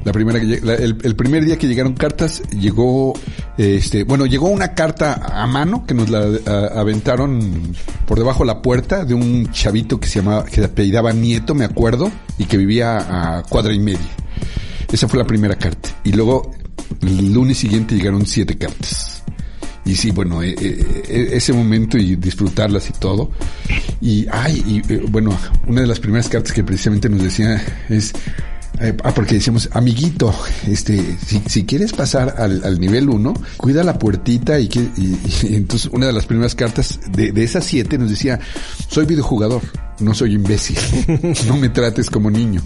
[0.03, 3.13] La primera que la- el, el primer día que llegaron cartas, llegó,
[3.57, 7.73] este, bueno, llegó una carta a mano que nos la a- aventaron
[8.07, 11.53] por debajo de la puerta de un chavito que se llamaba, que se apellidaba Nieto,
[11.55, 13.99] me acuerdo, y que vivía a cuadra y media.
[14.91, 15.89] Esa fue la primera carta.
[16.03, 16.51] Y luego,
[17.01, 19.20] el lunes siguiente llegaron siete cartas.
[19.85, 23.31] Y sí, bueno, eh, eh, eh, ese momento y disfrutarlas y todo.
[23.99, 28.13] Y, ay, y eh, bueno, una de las primeras cartas que precisamente nos decía es,
[28.79, 30.33] eh, ah, porque decíamos, amiguito,
[30.67, 35.19] este, si, si quieres pasar al, al nivel 1, cuida la puertita y que, y,
[35.43, 38.39] y entonces una de las primeras cartas de, de esas siete nos decía,
[38.87, 39.61] soy videojugador,
[39.99, 40.77] no soy imbécil,
[41.47, 42.61] no me trates como niño.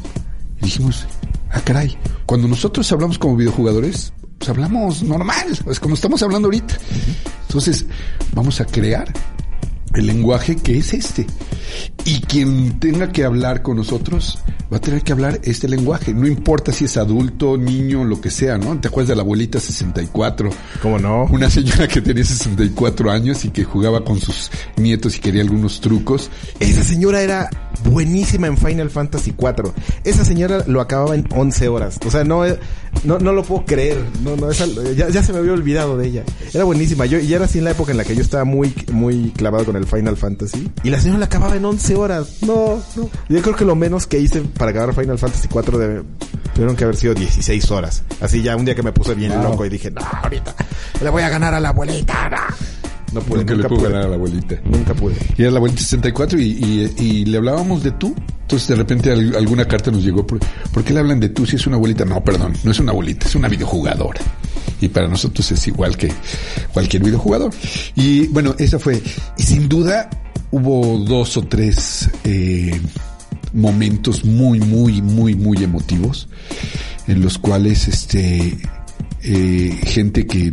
[0.61, 1.05] Y dijimos,
[1.51, 6.77] ah, caray, cuando nosotros hablamos como videojugadores, pues hablamos normal, es como estamos hablando ahorita.
[7.47, 7.85] Entonces,
[8.33, 9.11] vamos a crear
[9.93, 11.25] el lenguaje que es este.
[12.07, 14.37] Y quien tenga que hablar con nosotros
[14.71, 16.13] va a tener que hablar este lenguaje.
[16.13, 18.79] No importa si es adulto, niño, lo que sea, ¿no?
[18.79, 20.49] ¿Te acuerdas de la abuelita 64?
[20.83, 21.25] ¿Cómo no?
[21.25, 25.81] Una señora que tenía 64 años y que jugaba con sus nietos y quería algunos
[25.81, 26.29] trucos.
[26.59, 27.49] Esa señora era
[27.85, 29.73] buenísima en Final Fantasy 4.
[30.03, 31.99] Esa señora lo acababa en 11 horas.
[32.05, 32.59] O sea, no, eh,
[33.03, 33.97] no, no lo puedo creer.
[34.23, 36.23] No, no, esa- ya, ya se me había olvidado de ella.
[36.53, 37.05] Era buenísima.
[37.07, 39.65] Yo, y era así en la época en la que yo estaba muy, muy clavado
[39.65, 40.69] con el Final Fantasy.
[40.83, 42.37] Y la señora la acababa en 11 horas.
[42.41, 43.09] No, no.
[43.29, 46.03] Yo creo que lo menos que hice para acabar Final Fantasy 4 debe-
[46.53, 48.03] tuvieron que haber sido 16 horas.
[48.21, 49.43] Así ya un día que me puse bien Wow.
[49.51, 50.55] loco y dije, no, ahorita
[51.01, 52.29] le voy a ganar a la abuelita.
[52.29, 53.89] No, no pude, Nunca le nunca pudo pude.
[53.89, 54.55] ganar a la abuelita.
[54.65, 55.15] Nunca pude.
[55.37, 58.13] Y era la abuelita 64 y, y, y le hablábamos de tú.
[58.41, 60.25] Entonces de repente al- alguna carta nos llegó.
[60.27, 60.39] ¿Por,
[60.71, 62.05] ¿por qué le hablan de tú si es una abuelita?
[62.05, 64.19] No, perdón, no es una abuelita, es una videojugadora.
[64.81, 66.11] Y para nosotros es igual que
[66.73, 67.51] cualquier videojugador.
[67.95, 69.01] Y bueno, esa fue.
[69.37, 70.09] Y sin duda
[70.51, 72.79] hubo dos o tres eh,
[73.53, 76.27] momentos muy, muy, muy, muy emotivos
[77.07, 78.57] en los cuales este
[79.23, 80.51] eh, gente que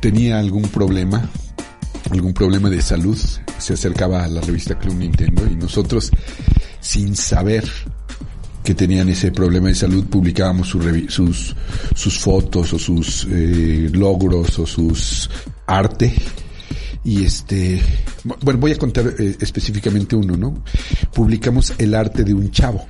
[0.00, 1.28] tenía algún problema,
[2.10, 3.18] algún problema de salud,
[3.58, 6.10] se acercaba a la revista Club Nintendo y nosotros,
[6.80, 7.64] sin saber
[8.64, 11.54] que tenían ese problema de salud, publicábamos su revi- sus,
[11.94, 15.30] sus fotos o sus eh, logros o sus
[15.66, 16.14] arte.
[17.02, 17.80] Y este,
[18.42, 20.62] bueno, voy a contar eh, específicamente uno, ¿no?
[21.14, 22.86] Publicamos el arte de un chavo.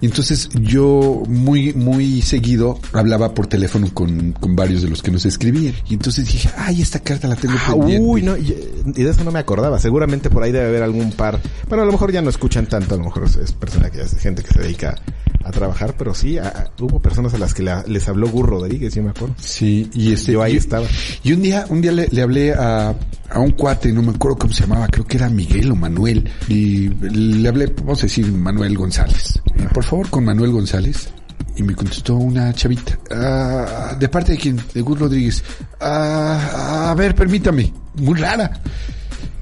[0.00, 5.10] Y entonces yo muy, muy seguido hablaba por teléfono con, con varios de los que
[5.10, 5.74] nos escribían.
[5.88, 8.06] Y entonces dije, ay, esta carta la tengo Ah, pendiente.
[8.06, 8.54] uy, no, y,
[8.96, 9.78] y de eso no me acordaba.
[9.78, 11.38] Seguramente por ahí debe haber algún par.
[11.68, 14.00] Bueno, a lo mejor ya no escuchan tanto, a lo mejor es, es persona que
[14.00, 14.96] es gente que se dedica
[15.42, 18.48] a trabajar, pero sí, a- a- hubo personas a las que la- les habló Gur
[18.50, 19.34] Rodríguez, yo me acuerdo.
[19.38, 20.86] Sí, y este, Yo ahí y- estaba.
[21.22, 22.94] Y un día, un día le, le hablé a,
[23.30, 26.28] a un cuate, no me acuerdo cómo se llamaba, creo que era Miguel o Manuel,
[26.48, 29.40] y le hablé, vamos a decir Manuel González.
[29.72, 31.08] Por favor, con Manuel González.
[31.56, 32.98] Y me contestó una chavita.
[33.10, 34.60] "Ah, ¿De parte de quién?
[34.72, 35.42] De Gus Rodríguez.
[35.80, 37.70] "Ah, a ver, permítame.
[37.96, 38.50] Muy rara.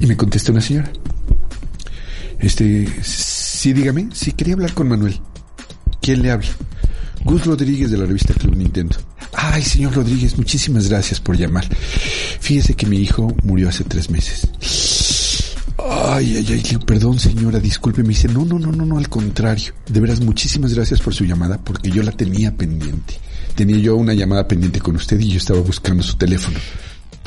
[0.00, 0.90] Y me contestó una señora.
[2.40, 4.08] Este, sí, dígame.
[4.12, 5.20] Sí, quería hablar con Manuel.
[6.08, 6.48] ¿Quién le habla?
[7.22, 8.96] Gus Rodríguez de la revista Club Nintendo.
[9.34, 11.68] Ay, señor Rodríguez, muchísimas gracias por llamar.
[12.40, 14.48] Fíjese que mi hijo murió hace tres meses.
[15.76, 19.74] Ay, ay, ay, perdón señora, disculpe, me dice, no, no, no, no, no, al contrario.
[19.86, 23.20] De veras, muchísimas gracias por su llamada porque yo la tenía pendiente.
[23.54, 26.58] Tenía yo una llamada pendiente con usted y yo estaba buscando su teléfono.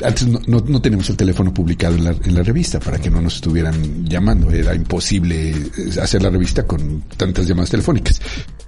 [0.04, 3.10] Antes no, no, no tenemos el teléfono publicado en la, en la revista para que
[3.10, 4.50] no nos estuvieran llamando.
[4.50, 8.20] Era imposible eh, hacer la revista con tantas llamadas telefónicas.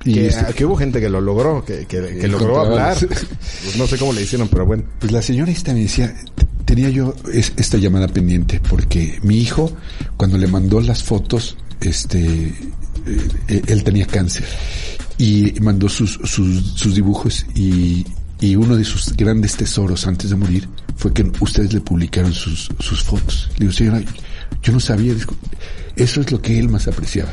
[0.04, 2.96] Y Que, este- que hubo gente que lo logró, que, que, que logró hablar.
[2.98, 4.84] Pues no sé cómo le hicieron, pero bueno.
[4.98, 9.38] Pues la señora esta me decía, "T- tenía yo es- esta llamada pendiente porque mi
[9.38, 9.72] hijo,
[10.16, 12.52] cuando le mandó las fotos, este,
[13.48, 14.44] eh, él tenía cáncer
[15.18, 18.04] y mandó sus, sus, sus dibujos y,
[18.40, 22.68] y uno de sus grandes tesoros antes de morir fue que ustedes le publicaron sus,
[22.78, 23.48] sus fotos.
[23.56, 24.02] Le digo, señora,
[24.62, 25.14] yo no sabía,
[25.96, 27.30] eso es lo que él más apreciaba.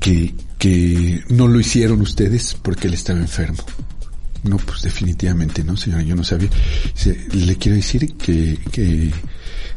[0.00, 3.62] que, que no lo hicieron ustedes porque él estaba enfermo.
[4.44, 6.48] No, pues definitivamente no, señora, yo no sabía.
[7.32, 9.10] Le quiero decir que, que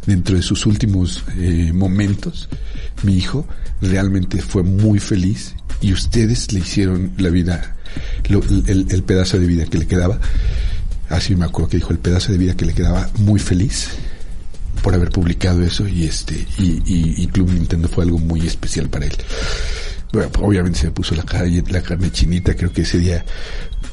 [0.06, 2.50] dentro de sus últimos eh, momentos,
[3.04, 3.48] mi hijo
[3.82, 7.76] realmente fue muy feliz y ustedes le hicieron la vida,
[8.30, 10.20] lo- el, pedazo de vida que le quedaba,
[11.10, 13.90] así me acuerdo que dijo, el pedazo de vida que le quedaba muy feliz
[14.84, 18.90] por haber publicado eso y este y, y, y Club Nintendo fue algo muy especial
[18.90, 19.14] para él.
[20.12, 23.24] Bueno, pues, obviamente se me puso la, carne, la carne chinita, creo que ese día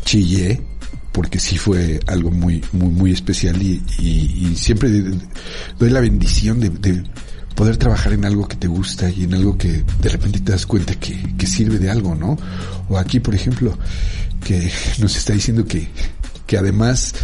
[0.04, 0.62] chillé
[1.12, 4.90] porque sí fue algo muy muy muy especial y, y, siempre
[5.78, 7.02] doy la bendición de
[7.56, 10.66] poder trabajar en algo que te gusta y en algo que de repente te das
[10.66, 12.38] cuenta que, que sirve de algo, ¿no?
[12.88, 13.76] O aquí, por ejemplo,
[14.44, 15.88] que nos está diciendo que,
[16.46, 17.14] que además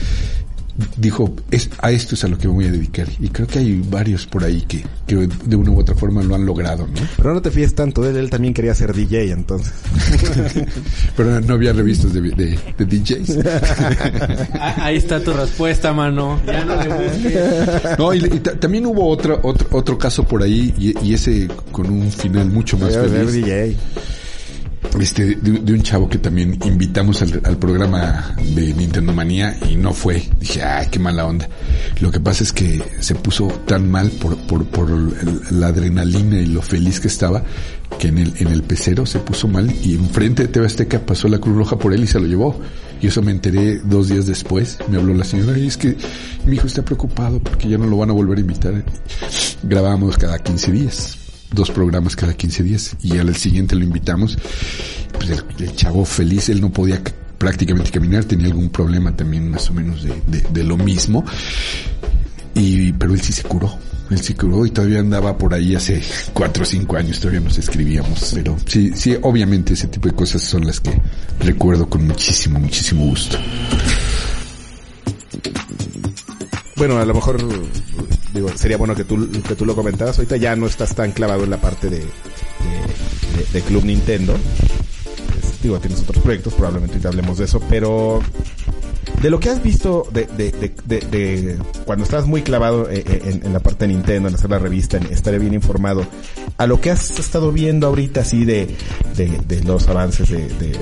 [0.96, 3.06] dijo, es, a esto es a lo que me voy a dedicar.
[3.20, 6.34] Y creo que hay varios por ahí que, que de una u otra forma lo
[6.34, 6.94] han logrado, ¿no?
[7.16, 9.72] Pero no te fíes tanto de él, él también quería ser DJ entonces.
[11.16, 13.38] Pero no había revistas de, de, de DJs.
[14.54, 16.40] Ah, Ahí está tu respuesta, mano.
[16.46, 17.98] Ya no le busques.
[17.98, 21.48] No, y, y ta- también hubo otro, otro, otro caso por ahí y, y ese
[21.70, 23.32] con un final mucho más feliz.
[23.32, 23.76] DJ.
[25.00, 29.92] Este, de, de un chavo que también invitamos al, programa de Nintendo Manía y no
[29.92, 30.28] fue.
[30.38, 31.48] Dije, ay, qué mala onda.
[32.00, 34.90] Lo que pasa es que se puso tan mal por, por, por
[35.52, 37.42] la adrenalina y lo feliz que estaba
[37.98, 41.28] que en el, en el pecero se puso mal y enfrente de TV Azteca pasó
[41.28, 42.58] la Cruz Roja por él y se lo llevó.
[43.00, 44.78] Y eso me enteré dos días después.
[44.88, 45.96] Me habló la señora y es que
[46.46, 48.84] mi hijo está preocupado porque ya no lo van a volver a invitar.
[49.62, 51.21] Grabábamos cada 15 días
[51.52, 54.36] dos programas cada 15 días y al siguiente lo invitamos.
[55.12, 55.30] Pues
[55.60, 57.00] el, chavo feliz, él no podía
[57.38, 61.24] prácticamente caminar, tenía algún problema también más o menos de, de- de lo mismo.
[62.54, 63.76] Y, pero él sí se curó.
[64.10, 66.02] Él sí curó y todavía andaba por ahí hace
[66.34, 68.32] cuatro o cinco años, todavía nos escribíamos.
[68.34, 70.92] Pero sí, sí, obviamente ese tipo de cosas son las que
[71.40, 73.38] recuerdo con muchísimo, muchísimo gusto.
[76.82, 77.38] Bueno, a lo mejor
[78.34, 80.18] digo, sería bueno que tú, que tú lo comentaras.
[80.18, 82.04] Ahorita ya no estás tan clavado en la parte de,
[83.52, 84.34] de, Club Nintendo.
[85.62, 88.18] Digo, tienes otros proyectos, probablemente ahorita hablemos de eso, pero
[89.20, 90.50] de lo que has visto de, de,
[90.86, 94.34] de, de- cuando estás muy clavado eh, eh, en, en la parte de Nintendo, en
[94.34, 96.04] hacer la revista, en estar bien informado,
[96.58, 98.74] a lo que has estado viendo ahorita así de,
[99.16, 100.76] de, de los avances de, de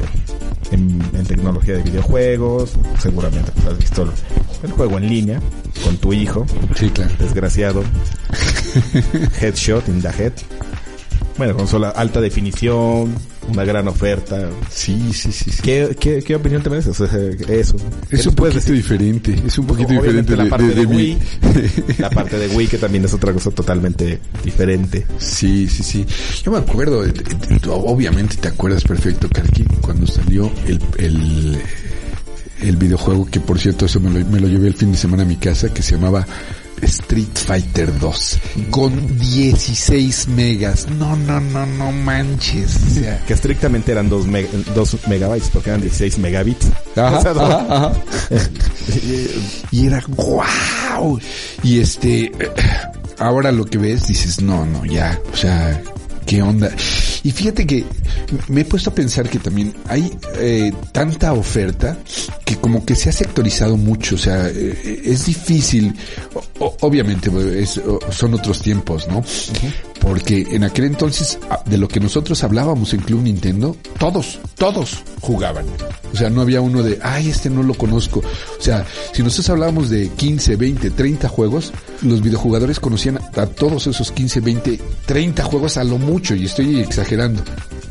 [0.72, 4.10] en, en tecnología de videojuegos, seguramente pues, has visto el,
[4.64, 5.40] el juego en línea
[5.84, 6.46] con tu hijo,
[6.76, 7.12] Sí, claro.
[7.18, 7.82] desgraciado,
[9.40, 10.32] headshot in the head.
[11.38, 13.14] Bueno, consola alta definición,
[13.52, 14.48] una gran oferta.
[14.70, 15.50] Sí, sí, sí.
[15.50, 15.62] sí.
[15.62, 16.98] ¿Qué, qué, qué opinión te mereces?
[17.00, 17.76] Eso.
[18.10, 18.74] Es ¿Qué un poquito decir?
[18.74, 20.96] diferente, es un poquito Obviamente diferente la parte de- de, de mí.
[20.96, 21.18] Wii,
[21.98, 25.06] la parte de Wii que también es otra cosa totalmente diferente.
[25.18, 26.06] Sí, sí, sí.
[26.44, 27.12] Yo me acuerdo, eh,
[27.50, 31.58] eh, obviamente te acuerdas perfecto, Karki, cuando salió el, el,
[32.62, 35.22] el videojuego, que por cierto eso me lo, me lo llevé el fin de semana
[35.22, 36.26] a mi casa, que se llamaba
[36.82, 38.38] Street Fighter 2,
[38.70, 40.86] con 16 megas.
[40.90, 42.76] No, no, no, no manches.
[42.90, 46.66] O sea, Que estrictamente eran 2 megabytes porque eran 16 megabits.
[46.96, 47.92] Ajá, O sea, no- ajá, ajá.
[49.70, 51.18] y era wow.
[51.62, 52.32] Y este,
[53.18, 55.82] ahora lo que ves dices, no, no, ya, o sea,
[56.26, 56.70] qué onda.
[57.22, 57.84] Y fíjate que
[58.48, 61.98] me he puesto a pensar que también hay eh, tanta oferta
[62.44, 65.94] que como que se ha sectorizado mucho, o sea, eh, es difícil,
[66.80, 67.30] obviamente
[67.62, 69.22] es- o- son otros tiempos, ¿no?
[70.00, 75.02] Porque en aquel entonces, a- de lo que nosotros hablábamos en Club Nintendo, todos, todos
[75.20, 75.66] jugaban.
[76.12, 78.20] O sea, no había uno de, ay, este no lo conozco.
[78.20, 81.72] O sea, si nosotros hablábamos de 15, 20, 30 juegos,
[82.02, 86.80] los videojugadores conocían a todos esos 15, 20, 30 juegos a lo mucho, y estoy
[86.80, 87.42] exagerando.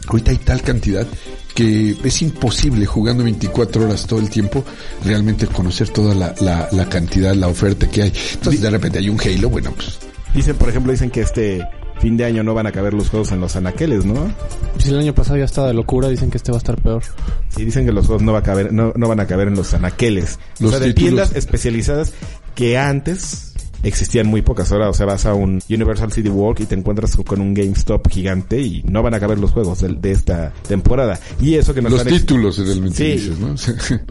[0.07, 1.05] Ahorita hay tal cantidad
[1.53, 4.63] que es imposible jugando 24 horas todo el tiempo
[5.03, 8.13] realmente conocer toda la, la, la cantidad, la oferta que hay.
[8.33, 9.99] Entonces de repente hay un Halo, bueno, pues
[10.33, 11.67] Dicen, por ejemplo, dicen que este
[11.99, 14.33] fin de año no van a caber los juegos en los anaqueles, ¿no?
[14.77, 17.03] Si el año pasado ya estaba de locura, dicen que este va a estar peor.
[17.49, 19.55] Sí, dicen que los juegos no, va a caber, no, no van a caber en
[19.55, 20.39] los anaqueles.
[20.59, 21.29] Los o sea, de títulos.
[21.29, 22.13] tiendas especializadas
[22.55, 23.48] que antes
[23.83, 24.71] existían muy pocas.
[24.71, 28.07] Ahora, o sea, vas a un Universal City Walk y te encuentras con un GameStop
[28.09, 31.19] gigante y no van a caber los juegos de, de esta temporada.
[31.41, 33.31] Y eso que no los están títulos realmente Sí.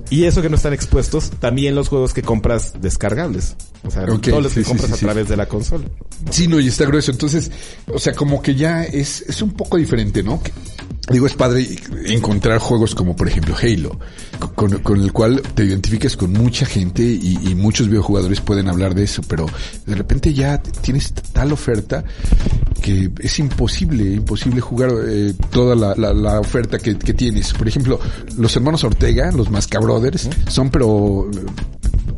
[0.10, 3.56] y eso que no están expuestos, también los juegos que compras descargables.
[3.84, 5.84] O sea, Ok, todos los sí, que compras sí, a través de la consola.
[6.30, 7.10] Sí, no, y está grueso.
[7.10, 7.50] Entonces,
[7.92, 10.42] o sea, como que ya es, es un poco diferente, ¿no?
[11.10, 11.66] Digo, es padre
[12.06, 13.98] encontrar juegos como por ejemplo Halo,
[14.54, 18.94] con, con el cual te identificas con mucha gente y, y, muchos videojugadores pueden hablar
[18.94, 19.46] de eso, pero
[19.86, 22.04] de repente ya tienes tal oferta
[22.82, 27.52] que es imposible, imposible jugar eh, toda la, la, la oferta que, que, tienes.
[27.52, 27.98] Por ejemplo,
[28.36, 31.30] los hermanos Ortega, los Mascabrothers, son pero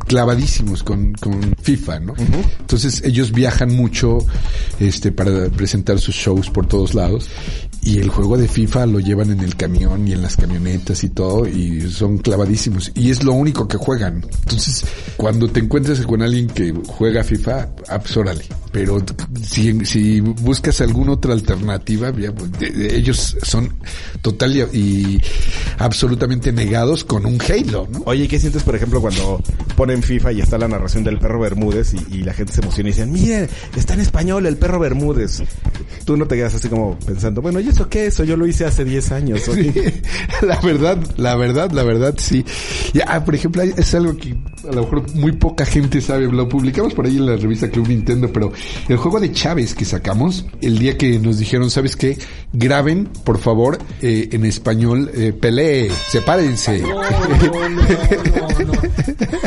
[0.07, 2.13] clavadísimos con, con FIFA, ¿no?
[2.13, 2.45] Uh -huh.
[2.59, 4.17] Entonces ellos viajan mucho
[4.79, 7.29] este para presentar sus shows por todos lados
[7.81, 11.09] y el juego de FIFA lo llevan en el camión y en las camionetas y
[11.09, 14.25] todo y son clavadísimos y es lo único que juegan.
[14.43, 14.85] Entonces,
[15.17, 18.45] cuando te encuentres con alguien que juega FIFA, absórale.
[18.71, 19.03] Pero
[19.43, 23.73] si, si buscas alguna otra alternativa, ya, pues, de, de, ellos son
[24.21, 25.21] total y, y,
[25.77, 28.03] absolutamente negados con un Halo, ¿no?
[28.05, 29.41] Oye, ¿qué sientes, por ejemplo, cuando
[29.75, 32.89] ponen FIFA y está la narración del perro Bermúdez y, y la gente se emociona
[32.89, 35.43] y dicen, miren, está en español el perro Bermúdez?
[36.05, 38.07] Tú no te quedas así como pensando, bueno, ¿y eso qué?
[38.07, 39.41] Eso yo lo hice hace 10 años.
[39.41, 39.73] Sí,
[40.41, 42.45] la verdad, la verdad, la verdad, sí.
[42.93, 44.35] Ya, por ejemplo, es algo que
[44.67, 46.31] a lo mejor muy poca gente sabe.
[46.31, 48.51] Lo publicamos por ahí en la revista Club Nintendo, pero
[48.87, 52.17] el juego de Chávez que sacamos, el día que nos dijeron, ¿sabes qué?
[52.53, 56.79] Graben, por favor, eh, en español, eh, pelee, sepárense.
[56.79, 57.03] No, no,
[58.65, 58.73] no,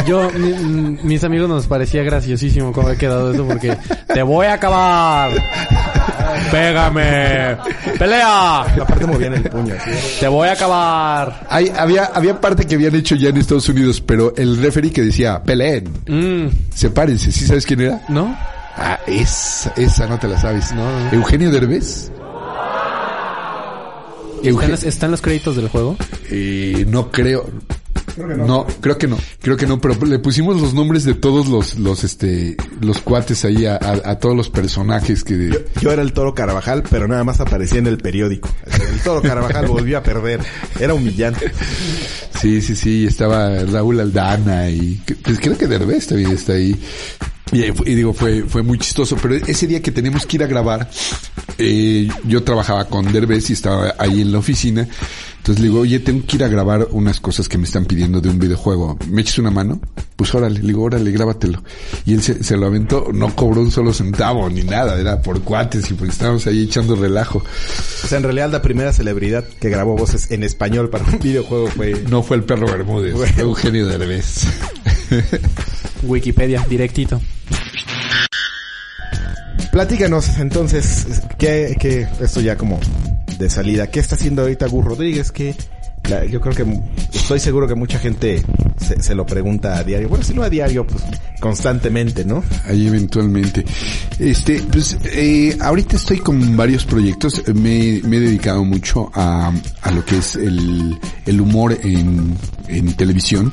[0.07, 3.77] Yo, mi, mis amigos nos parecía graciosísimo cómo ha quedado eso porque
[4.13, 5.33] te voy a acabar.
[6.51, 7.57] Pégame.
[7.99, 8.61] Pelea.
[8.63, 9.75] Aparte movían el puño.
[9.85, 9.91] ¿sí?
[10.21, 11.47] Te voy a acabar.
[11.49, 15.03] Hay, había, había parte que habían hecho ya en Estados Unidos, pero el referee que
[15.03, 15.89] decía, peleen.
[16.07, 16.49] Mm.
[16.75, 17.33] Sepárense.
[17.33, 18.03] ¿Sí sabes quién era?
[18.09, 18.37] ¿No?
[18.77, 20.73] Ah, esa, esa no te la sabes.
[20.73, 21.13] No, no.
[21.13, 22.11] Eugenio Derbez.
[24.43, 25.97] ¿Están, los, ¿Están los créditos del juego?
[26.31, 27.47] Eh, no creo.
[28.15, 28.47] Creo que no.
[28.47, 28.67] no.
[28.81, 32.05] creo que no, creo que no, pero le pusimos los nombres de todos los, los,
[32.05, 35.51] este, los cuates ahí a, a, a todos los personajes que...
[35.51, 38.49] Yo, yo, era el Toro Carvajal, pero nada más aparecía en el periódico.
[38.67, 40.41] El Toro Carvajal volvió a perder.
[40.79, 41.53] Era humillante.
[42.41, 46.79] Sí, sí, sí, estaba Raúl Aldana y pues creo que Derbez también está ahí.
[47.53, 50.47] Y, y, digo, fue, fue muy chistoso, pero ese día que tenemos que ir a
[50.47, 50.91] grabar,
[51.59, 54.89] eh, yo trabajaba con Derbez y estaba ahí en la oficina.
[55.45, 58.19] Entonces le digo, oye, tengo que ir a grabar unas cosas que me están pidiendo
[58.23, 58.97] de un videojuego.
[59.11, 59.79] ¿Me echas una mano?
[60.17, 61.63] Pues órale, le digo, órale, grábatelo.
[62.07, 65.43] Y él se, se, lo aventó, no cobró un solo centavo ni nada, era por
[65.43, 67.41] cuates y pues estábamos ahí echando relajo.
[67.41, 71.67] O sea, en realidad la primera celebridad que grabó voces en español para un videojuego
[71.67, 71.93] fue...
[72.09, 74.47] No fue el perro Bermúdez, fue Eugenio Derbez.
[76.05, 77.21] Wikipedia, directito.
[79.71, 82.81] Platícanos entonces, que, que esto ya como
[83.39, 85.33] de salida, ¿qué está haciendo ahorita Gus Rodríguez?
[85.33, 85.55] Que
[86.09, 86.67] la, yo creo que
[87.13, 88.43] estoy seguro que mucha gente
[88.77, 90.09] se, se, lo pregunta a diario.
[90.09, 91.03] Bueno, si no a diario, pues
[91.41, 92.45] constantemente, ¿no?
[92.67, 93.65] Ahí eventualmente.
[94.19, 97.43] Este, pues, eh, ahorita estoy con varios proyectos.
[97.49, 102.37] Me, me he dedicado mucho a, a lo que es el, el humor en,
[102.69, 103.53] en televisión.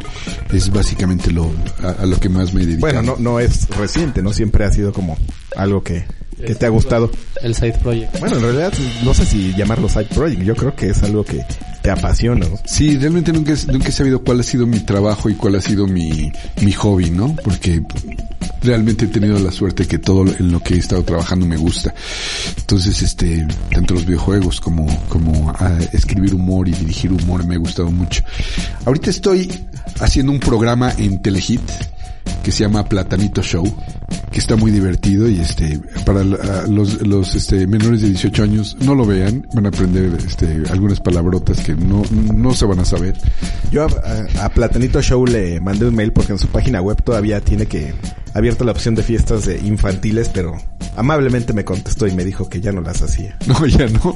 [0.52, 2.94] Es básicamente lo, a, a, lo que más me he dedicado.
[2.94, 4.34] Bueno, no, no es reciente, ¿no?
[4.34, 5.18] Siempre ha sido como
[5.56, 6.06] algo que,
[6.42, 7.10] que te ha gustado.
[7.42, 8.20] El side project.
[8.20, 8.74] Bueno, en realidad
[9.04, 10.42] no sé si llamarlo side project.
[10.44, 11.44] Yo creo que es algo que
[11.82, 12.46] te apasiona.
[12.48, 12.60] ¿no?
[12.66, 15.88] Sí, realmente nunca, nunca he sabido cuál ha sido mi trabajo y cuál ha sido
[15.88, 16.32] mi,
[16.62, 17.36] mi hobby, ¿no?
[17.44, 17.82] Porque
[18.62, 21.94] realmente he tenido la suerte que todo en lo que he estado trabajando me gusta.
[22.58, 27.60] Entonces, este, tanto los videojuegos como, como a escribir humor y dirigir humor me ha
[27.60, 28.24] gustado mucho.
[28.86, 29.52] Ahorita estoy
[30.00, 31.62] haciendo un programa en Telehit
[32.44, 33.66] que se llama Platanito Show,
[34.32, 38.96] que está muy divertido y este para los, los este menores de 18 años no
[38.96, 42.04] lo vean, van a aprender este algunas palabrotas que no,
[42.34, 43.16] no se van a saber.
[43.72, 47.42] Yo a, a Platanito Show le mandé un mail porque en su página web todavía
[47.42, 47.94] tiene que
[48.34, 50.58] abierta la opción de fiestas de infantiles, pero
[50.96, 53.38] amablemente me contestó y me dijo que ya no las hacía.
[53.52, 54.16] No, ya no.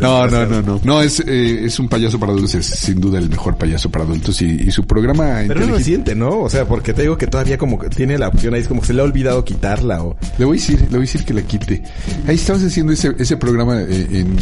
[0.00, 0.80] no, no, no, no.
[0.82, 4.04] No, es, eh, es un payaso para adultos, es sin duda el mejor payaso para
[4.04, 5.42] adultos y, y su programa...
[5.46, 6.40] Pero es reciente, ¿no?
[6.40, 8.81] O sea, porque te digo que todavía como que tiene la opción ahí, es como
[8.82, 10.16] que se le ha olvidado quitarla o...
[10.38, 11.82] Le voy a decir, le voy a decir que la quite.
[12.26, 14.36] Ahí estamos haciendo ese, ese programa eh, en,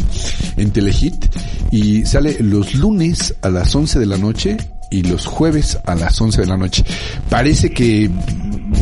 [0.57, 1.25] en Telehit
[1.71, 4.57] y sale los lunes a las 11 de la noche
[4.91, 6.83] y los jueves a las 11 de la noche.
[7.29, 8.09] Parece que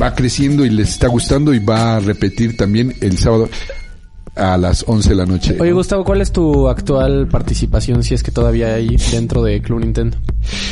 [0.02, 3.50] va creciendo y les está gustando y va a repetir también el sábado
[4.36, 5.58] a las 11 de la noche.
[5.60, 9.82] Oye, Gustavo, ¿cuál es tu actual participación si es que todavía hay dentro de Club
[9.82, 10.18] Nintendo?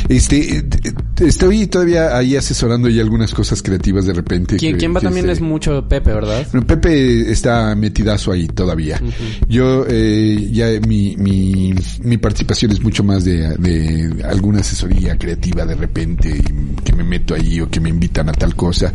[0.08, 0.92] Este, eh, eh,
[1.26, 4.56] estoy todavía ahí asesorando y algunas cosas creativas de repente.
[4.56, 6.46] ¿Quién, que- quién va que también este- es mucho Pepe, ¿verdad?
[6.52, 9.00] Bueno, Pepe está metidazo ahí todavía.
[9.48, 15.64] Yo, eh, ya mi, mi, mi participación es mucho más de, de alguna asesoría creativa
[15.66, 16.42] de repente,
[16.84, 18.92] que me meto ahí o que me invitan a tal cosa.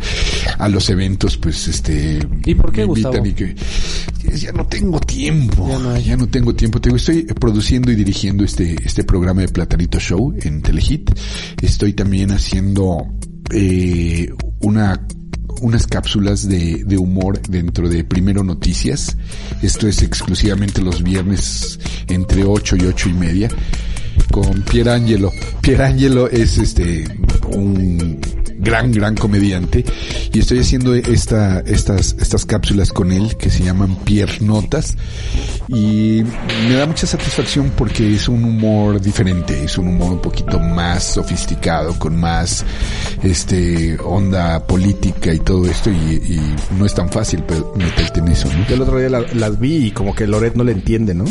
[0.58, 2.18] A los eventos, pues, este...
[2.44, 3.26] ¿Y por qué, me invitan Gustavo?
[3.26, 3.54] y que,
[4.36, 5.68] ya no tengo tiempo.
[5.68, 6.80] Ya no ya no tengo tiempo.
[6.80, 11.10] Te digo, estoy produciendo y dirigiendo este, este programa de Platanito Show en Telehit.
[11.62, 13.06] Estoy también haciendo,
[13.52, 14.28] eh,
[14.60, 15.06] una
[15.60, 19.16] unas cápsulas de, de humor dentro de Primero Noticias.
[19.62, 23.48] Esto es exclusivamente los viernes entre 8 y ocho y media
[24.30, 25.32] con Pierangelo.
[25.60, 27.04] Pierangelo es este
[27.44, 28.20] un
[28.58, 29.84] gran, gran comediante
[30.32, 34.94] y estoy haciendo esta, estas, estas cápsulas con él que se llaman Piernotas
[35.68, 36.22] y
[36.68, 41.02] me da mucha satisfacción porque es un humor diferente, es un humor un poquito más
[41.04, 42.64] sofisticado, con más
[43.22, 48.28] este onda política y todo esto y, y no es tan fácil pero meterte en
[48.28, 48.66] eso, ¿no?
[48.74, 51.24] El otro día la- las vi y como que Loret no le entiende, ¿no?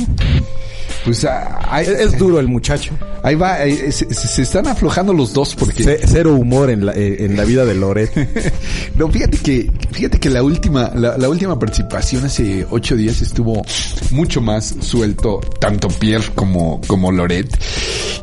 [1.06, 2.94] Pues ah, hay- Es, es duro el muchacho.
[3.24, 7.26] ahí va, eh, se, se- están aflojando los dos porque cero humor en la, eh,
[7.26, 8.12] en la vida de Loret.
[8.96, 13.66] No, fíjate que, fíjate que la última, la, la última participación hace ocho días estuvo
[14.12, 17.48] mucho más suelto, tanto Pierre como, como Loret,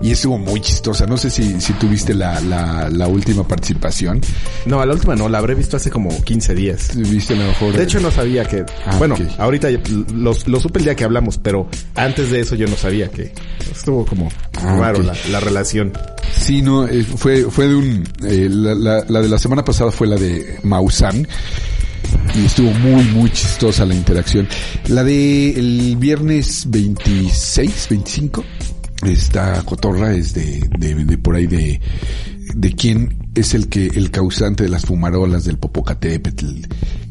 [0.01, 1.07] y estuvo muy chistosa.
[1.07, 4.21] No sé si, si tuviste la, la, la última participación.
[4.65, 6.91] No, la última no, la habré visto hace como 15 días.
[6.97, 7.73] ¿Viste mejor?
[7.77, 8.65] De hecho no sabía que...
[8.87, 9.23] Ah, bueno, ok.
[9.39, 9.69] ahorita
[10.15, 13.33] lo, lo supe el día que hablamos, pero antes de eso yo no sabía que
[13.73, 14.29] estuvo como
[14.63, 15.93] Ah, raro la, la relación.
[16.37, 19.91] Sí, no, eh, fue, fue de un, eh, la, la, la de la semana pasada
[19.91, 21.27] fue la de Maussan.
[22.35, 24.49] Y estuvo muy, muy chistosa la interacción.
[24.89, 28.45] La de el viernes 26, 25,
[29.07, 31.81] esta cotorra es de, de, de por ahí de,
[32.55, 36.47] de quién es el que, el causante de las fumarolas del Popocatépetl.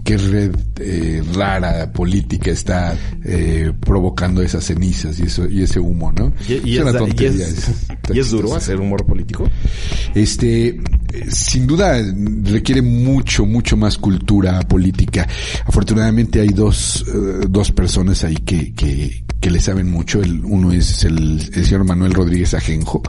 [0.10, 6.12] Qué red eh, rara política está eh, provocando esas cenizas y eso y ese humo,
[6.12, 6.34] ¿no?
[6.48, 9.48] Y, y Es es, una y tontería, es- está y es duro hacer humor político.
[10.16, 10.80] Este,
[11.30, 12.02] sin duda
[12.44, 15.28] requiere mucho, mucho más cultura política.
[15.66, 20.22] Afortunadamente hay dos, eh, dos personas ahí que, que, que le saben mucho.
[20.22, 23.02] El, uno es el, el señor Manuel Rodríguez Ajenjo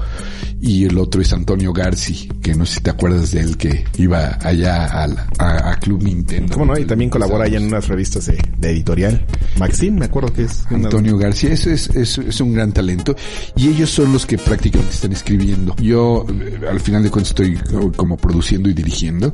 [0.60, 3.84] y el otro es Antonio Garci, que no sé si te acuerdas de él que
[3.96, 6.52] iba allá al- a, a Club Nintendo.
[6.52, 6.78] ¿Cómo no?
[6.78, 9.24] Y también colabora ahí en unas revistas de, de editorial.
[9.58, 10.64] Maxine, me acuerdo que es.
[10.70, 13.16] una- Antonio García, eso es, es, es un gran talento
[13.56, 15.74] y ellos son los que prácticamente están escribiendo.
[15.76, 19.32] Yo eh, al final de cuentas estoy eh, como produciendo y dirigiendo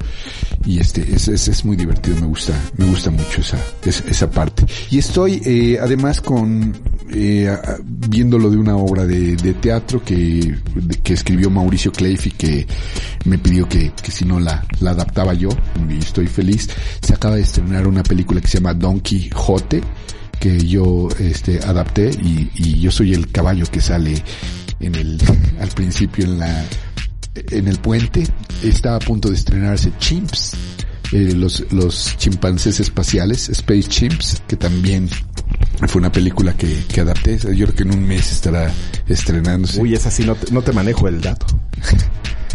[0.64, 4.30] y este es, es, es muy divertido, me gusta, me gusta mucho esa, es- esa
[4.30, 4.64] parte.
[4.90, 6.72] Y estoy eh, además con
[7.10, 10.56] eh, a- viendo lo de una obra de, de teatro que,
[11.02, 12.66] que escribió Mauricio Cleif y que
[13.24, 15.48] me pidió que, que si no la, la adaptaba yo
[15.90, 16.68] y estoy feliz.
[17.00, 19.82] Se acaba de estrenar una película que se llama Don Quijote
[20.40, 24.22] que yo este adapté y, y yo soy el caballo que sale
[24.80, 25.18] en el
[25.60, 26.64] al principio en la
[27.50, 28.26] en el puente
[28.62, 30.52] está a punto de estrenarse Chimps
[31.12, 35.08] eh, los los chimpancés espaciales Space Chimps que también
[35.86, 38.72] fue una película que, que adapté yo creo que en un mes estará
[39.08, 41.46] estrenándose Uy, esa sí no te, no te manejo el dato.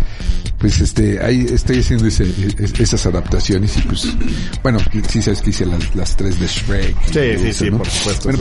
[0.61, 2.23] pues este ahí estoy haciendo ese-
[2.59, 4.07] es- esas adaptaciones y pues
[4.63, 7.77] bueno sí sabes que hice las, las tres de Shrek Sí, sí, eso, sí, ¿no?
[7.79, 8.39] por supuesto, bueno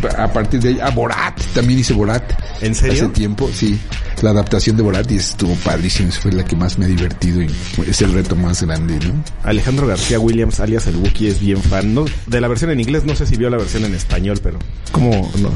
[0.00, 2.24] pues a partir de ahí ah Borat también hice Borat
[2.62, 3.04] ¿En serio?
[3.04, 3.78] hace tiempo sí
[4.22, 7.50] la adaptación de Borat y estuvo padrísimo fue la que más me ha divertido y
[7.86, 9.22] es el reto más grande ¿no?
[9.44, 11.94] Alejandro García Williams, alias el Wookiee, es bien fan.
[11.94, 14.58] No, de la versión en inglés, no sé si vio la versión en español, pero
[14.92, 15.52] ¿cómo nos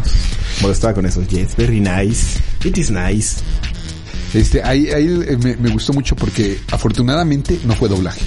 [0.62, 1.22] molestaba con eso?
[1.28, 2.38] Yes, very nice.
[2.64, 3.36] It is nice.
[4.34, 8.20] Este ahí ahí eh, me, me gustó mucho porque afortunadamente no fue doblaje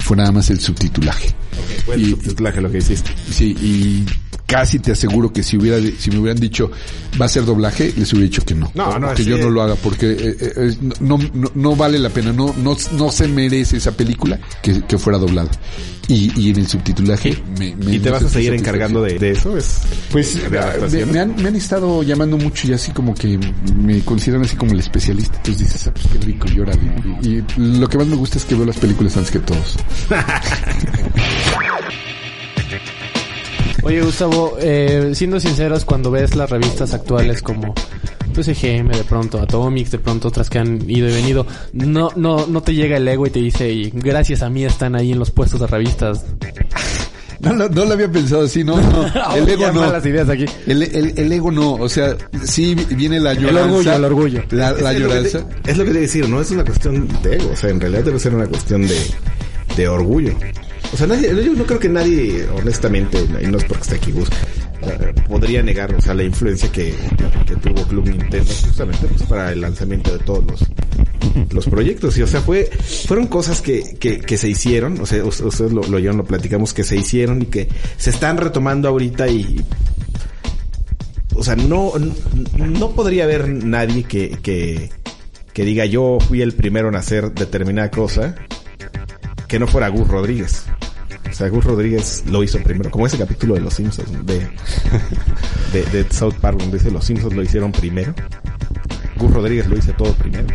[0.00, 1.34] fue nada más el subtitulaje
[1.84, 3.10] Fue el Y- subtitulaje lo que hiciste.
[3.30, 4.04] Sí, y
[4.52, 6.70] casi te aseguro que si hubiera si me hubieran dicho
[7.20, 8.70] va a ser doblaje, les hubiera dicho que no.
[8.74, 12.10] No, no, que yo no lo haga porque eh, eh, no, no, no vale la
[12.10, 15.50] pena, no, no, no se merece esa película que, que fuera doblada.
[16.08, 19.30] Y, y en el subtitulaje me, me ¿Y te vas a seguir encargando de, de
[19.30, 19.56] eso?
[19.56, 19.78] Es,
[20.10, 20.36] Pues
[20.90, 23.38] de me han, me han estado llamando mucho y así como que
[23.74, 25.38] me consideran así como el especialista.
[25.38, 26.74] Entonces dices, ah, pues qué rico, llora.
[27.22, 29.78] Y, y lo que más me gusta es que veo las películas antes que todos.
[33.82, 37.74] Oye, Gustavo, eh, siendo sinceros, cuando ves las revistas actuales como
[38.32, 42.46] pues EGM, de pronto Atomics, de pronto otras que han ido y venido, no, no,
[42.46, 45.18] no te llega el ego y te dice, "Y gracias a mí están ahí en
[45.18, 46.24] los puestos de revistas.
[47.40, 49.04] No, lo- no lo había pensado así, no, no.
[49.36, 49.80] El ego no.
[49.80, 50.44] malas ideas aquí.
[50.66, 53.64] El, el- el ego no, o sea, sí viene la lloranza.
[53.64, 54.42] orgullo, el orgullo.
[54.52, 55.48] La, la es, lo que lloranza.
[55.64, 57.80] te- es lo que te decir, no es una cuestión de ego, o sea, en
[57.80, 58.96] realidad debe ser una cuestión de,
[59.76, 60.34] de orgullo.
[60.92, 64.12] O sea, nadie, yo no creo que nadie, honestamente, y no es porque esté aquí
[64.12, 64.28] Gus,
[64.82, 66.94] eh, podría negar, o sea, la influencia que,
[67.46, 72.18] que tuvo Club Nintendo justamente pues, para el lanzamiento de todos los, los proyectos.
[72.18, 72.68] Y, o sea, fue,
[73.06, 76.24] fueron cosas que, que, que se hicieron, o sea, us- ustedes lo, lo oyeron, lo
[76.24, 79.64] platicamos, que se hicieron y que se están retomando ahorita y
[81.34, 81.92] o sea, no,
[82.58, 84.90] no podría haber nadie que, que,
[85.54, 88.34] que diga yo fui el primero en hacer determinada cosa
[89.52, 90.64] que no fuera Gus Rodríguez.
[91.30, 96.36] O sea, Gus Rodríguez lo hizo primero, como ese capítulo de Los Simpsons, de, South
[96.40, 98.14] Park, donde dice Los Simpsons lo hicieron primero.
[99.18, 100.46] Gus Rodríguez lo hizo todo primero.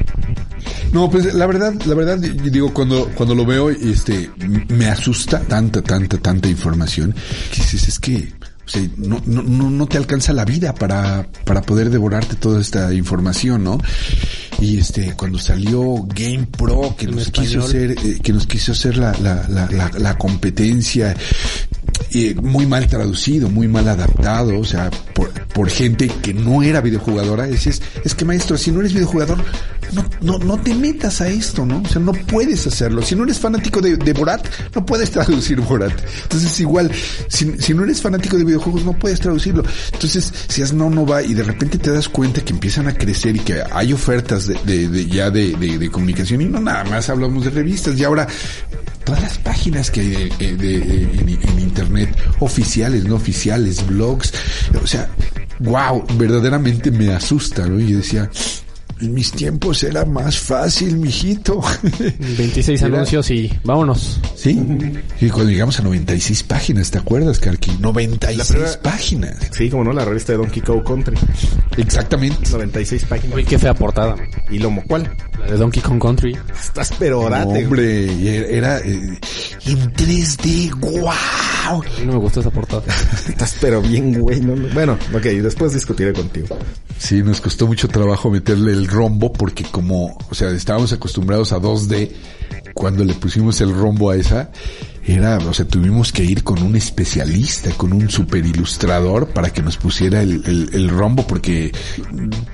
[0.92, 4.32] No, pues la verdad, la verdad, digo, cuando, cuando lo veo, este,
[4.70, 7.14] me asusta tanta, tanta, tanta información
[7.52, 8.34] que dices, es que,
[8.98, 13.78] no, no, no te alcanza la vida para, para poder devorarte toda esta información, ¿no?
[14.60, 18.72] Y este, cuando salió Game Pro, que En nos quiso hacer, eh, que nos quiso
[18.72, 21.16] hacer la, la, la, la, la competencia,
[22.12, 26.80] eh, muy mal traducido, muy mal adaptado, o sea, por, por gente que no era
[26.80, 29.44] videojugadora, dices, es que maestro, si no eres videojugador,
[29.94, 31.82] no, no, no te metas a esto, ¿no?
[31.82, 33.02] O sea, no puedes hacerlo.
[33.02, 34.46] Si no eres fanático de, de Borat,
[34.76, 35.94] no puedes traducir Borat.
[36.24, 36.92] Entonces, igual,
[37.28, 39.64] si, si no eres fanático de videojuegos, no puedes traducirlo.
[39.94, 42.94] Entonces, si es no, no va, y de repente te das cuenta que empiezan a
[42.94, 47.44] crecer y que hay ofertas de, ya de, de, comunicación, y no nada más hablamos
[47.46, 48.28] de revistas, y ahora
[49.04, 54.34] todas las páginas que hay de- de- en, en internet, oficiales, no oficiales, blogs,
[54.84, 55.10] o sea,
[55.60, 57.80] wow, verdaderamente me asusta, ¿no?
[57.80, 58.30] Y yo decía,
[59.02, 61.62] en mis tiempos era más fácil, mijito.
[62.38, 62.86] 26 Mira.
[62.96, 64.20] anuncios y vámonos.
[64.36, 64.60] sí.
[65.22, 67.72] Y cuando llegamos a 96 páginas, ¿te acuerdas, Karki?
[67.80, 69.36] 96 La primera- páginas.
[69.52, 71.16] Sí, como no, la revista de Donkey Kong Country.
[71.78, 72.50] Exactamente.
[72.50, 73.36] 96 páginas.
[73.36, 74.16] Uy, qué fea portada.
[74.50, 75.10] Y Lomo, ¿cuál?
[75.40, 76.38] La de Donkey Kong Country.
[76.60, 77.66] Estás pero No, orate.
[77.66, 79.20] hombre, y era, eh,
[79.66, 81.10] en 3D, wow.
[81.68, 82.84] A mí no me gustó esa portada.
[83.28, 84.40] Estás pero bien, güey.
[84.42, 84.68] no, no.
[84.74, 86.58] Bueno, ok, después discutiré contigo.
[86.98, 91.58] Sí, nos costó mucho trabajo meterle el rombo porque como, o sea, estábamos acostumbrados a
[91.60, 92.12] 2D,
[92.74, 94.52] cuando le pusimos el rombo a esa,
[95.06, 99.62] era, o sea, tuvimos que ir con un especialista, con un super ilustrador para que
[99.64, 101.72] nos pusiera el, el- el rombo porque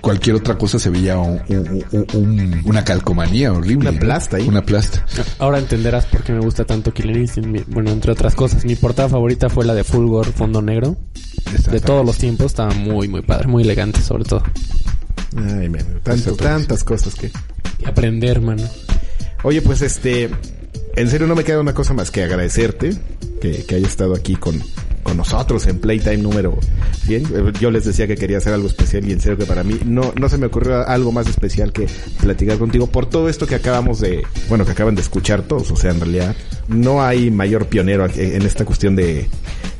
[0.02, 3.90] cualquier otra cosa se veía un- un- un- un- una calcomanía horrible.
[3.90, 4.48] Una plasta ahí.
[4.48, 5.04] Una plasta.
[5.40, 7.68] Ahora entenderás por qué me gusta tanto Killer Instinct.
[7.70, 10.96] Bueno, entre otras cosas, mi portada favorita fue la de Fulgor Fondo Negro.
[11.72, 14.44] De todos los tiempos, estaba muy, muy padre, muy elegante sobre todo.
[15.36, 17.32] Ay, man, tanto- tantas cosas que...
[17.80, 18.64] Y aprender, mano.
[19.44, 20.30] Oye, pues este,
[20.96, 22.96] en serio no me queda una cosa más que agradecerte
[23.42, 24.62] que, que haya estado aquí con,
[25.04, 26.58] con nosotros en Playtime número
[27.06, 27.24] 100.
[27.26, 29.80] Eh, Yo les decía que quería hacer algo especial y en serio que para mí
[29.86, 31.88] no, no se me ocurrió algo más especial que
[32.22, 35.70] platicar contigo por todo esto que acabamos de, bueno, que acaban de escuchar todos.
[35.72, 36.36] O sea, en realidad
[36.70, 39.28] no hay mayor pionero aquí en esta cuestión de,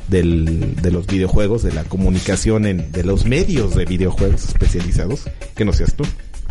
[0.08, 5.24] del, de los videojuegos, de la comunicación en, de los medios de videojuegos especializados,
[5.54, 6.04] que no seas tú.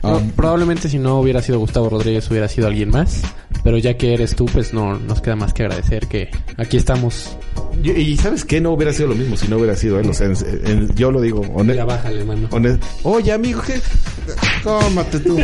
[0.03, 3.21] No, probablemente si no hubiera sido Gustavo Rodríguez hubiera sido alguien más.
[3.63, 7.37] Pero ya que eres tú, pues no nos queda más que agradecer que aquí estamos.
[7.81, 10.09] Y, y sabes qué, no hubiera sido lo mismo si no hubiera sido él.
[10.09, 10.35] O sea, en-
[10.65, 11.41] en- yo lo digo
[11.73, 12.25] Ya bájale,
[13.03, 13.79] Oye, amigo, ¿qué?
[14.63, 15.37] Cómate tú.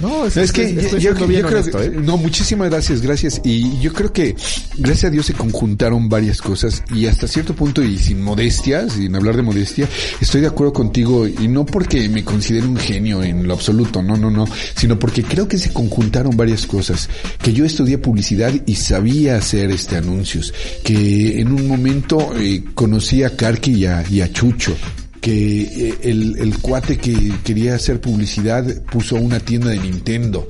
[0.00, 1.90] No, es, Es que estoy- yo, estoy yo- yo bien creo honesto, que, ¿eh?
[1.90, 3.40] no, muchísimas gracias, gracias.
[3.44, 4.34] Y yo creo que
[4.78, 9.14] gracias a Dios se conjuntaron varias cosas y hasta cierto punto y sin modestia, sin
[9.14, 9.88] hablar de modestia,
[10.20, 14.16] estoy de acuerdo contigo y no porque me considere un genio en lo absoluto, no,
[14.16, 17.08] no, no, sino porque creo que se conjuntaron varias cosas.
[17.42, 20.52] Que yo estudié publicidad y sabía hacer este anuncios,
[20.84, 24.76] que en un momento eh, conocí a Karki y a, y a Chucho
[25.20, 30.48] que eh, el, el cuate que quería hacer publicidad puso una tienda de Nintendo,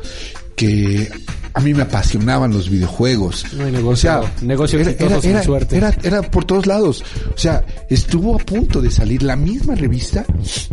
[0.57, 1.11] que
[1.55, 3.45] a mí me apasionaban los videojuegos.
[3.53, 4.11] No hay negocio-
[4.41, 4.79] negocio
[5.21, 5.77] sin suerte.
[5.77, 7.05] Era, era por todos lados.
[7.35, 10.25] O sea, estuvo a punto de salir la misma revista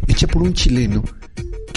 [0.08, 1.04] hecha por un chileno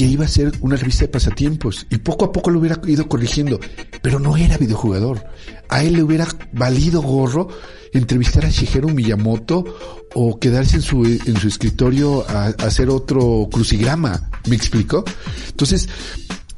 [0.03, 3.09] que iba a ser una revista de pasatiempos y poco a poco lo hubiera ido
[3.09, 3.61] corrigiendo,
[4.03, 5.24] pero no era videojugador.
[5.68, 7.46] A él le hubiera valido gorro
[7.92, 9.64] entrevistar a Shigeru Miyamoto
[10.16, 14.28] o quedarse en su, en su escritorio a, hacer otro crucigrama.
[14.48, 15.05] ¿Me explico?
[15.51, 15.89] Entonces,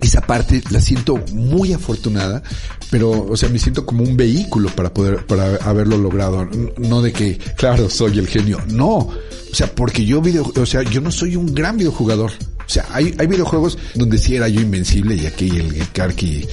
[0.01, 2.43] esa parte la siento muy afortunada,
[2.90, 6.48] pero, o sea, me siento como un vehículo para poder, para haberlo logrado.
[6.78, 8.59] No de que, claro, soy el genio.
[8.68, 8.97] No.
[8.97, 12.32] O sea, porque yo video, o sea, yo no soy un gran videojugador.
[12.66, 16.47] O sea, hay, hay videojuegos donde sí era yo invencible y aquí el Karki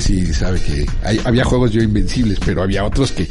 [0.00, 3.28] sí sabe que hay- había juegos yo invencibles, pero había otros que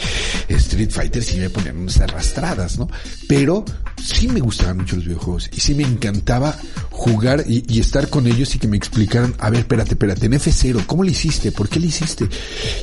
[0.48, 2.88] Street Fighter sí me ponían unas arrastradas, ¿no?
[3.28, 3.66] Pero
[4.04, 6.58] sí me gustaban mucho los videojuegos y sí me encantaba
[6.91, 10.34] jugar y, y estar con ellos y que me explicaran, a ver, espérate, espérate, en
[10.34, 11.52] F0, ¿cómo le hiciste?
[11.52, 12.28] ¿Por qué le hiciste?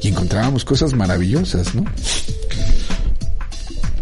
[0.03, 1.85] Y encontrábamos cosas maravillosas, ¿no?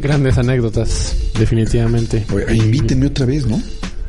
[0.00, 2.24] Grandes anécdotas, definitivamente.
[2.32, 3.60] Oye, invítenme otra vez, ¿no?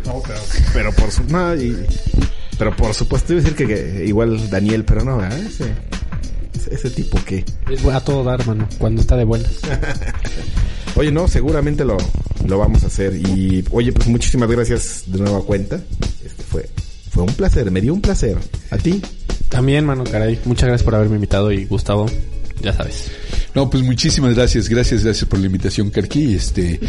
[0.06, 0.40] No, pero,
[0.74, 1.76] pero por su, no, y-
[2.58, 5.40] pero por supuesto iba a decir que, que igual Daniel, pero no, ¿verdad?
[5.40, 5.66] Ese,
[6.54, 7.46] ese, ese tipo que...
[7.70, 9.52] Es a todo dar, mano, cuando está de buenas.
[10.96, 11.98] Oye, no, seguramente lo,
[12.46, 13.16] lo vamos a hacer.
[13.16, 15.80] Y, oye, pues muchísimas gracias de nueva cuenta.
[16.26, 16.68] Este fue,
[17.12, 18.38] fue un placer, me dio un placer.
[18.72, 19.02] ¿A ti?
[19.48, 20.40] También, mano, caray.
[20.46, 22.08] Muchas gracias por haberme invitado y Gustavo,
[22.62, 23.12] ya sabes.
[23.56, 26.34] No, pues muchísimas gracias, gracias, gracias por la invitación, Karki.
[26.36, 26.80] Este,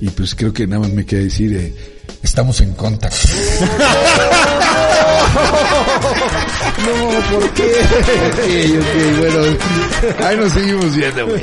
[0.00, 1.72] y pues creo que nada más me queda decir, eh,
[2.22, 3.28] estamos en contacto.
[6.80, 7.70] No, ¿por qué?
[8.26, 8.38] ok,
[8.80, 11.42] ok, bueno, ahí nos seguimos viendo, güey.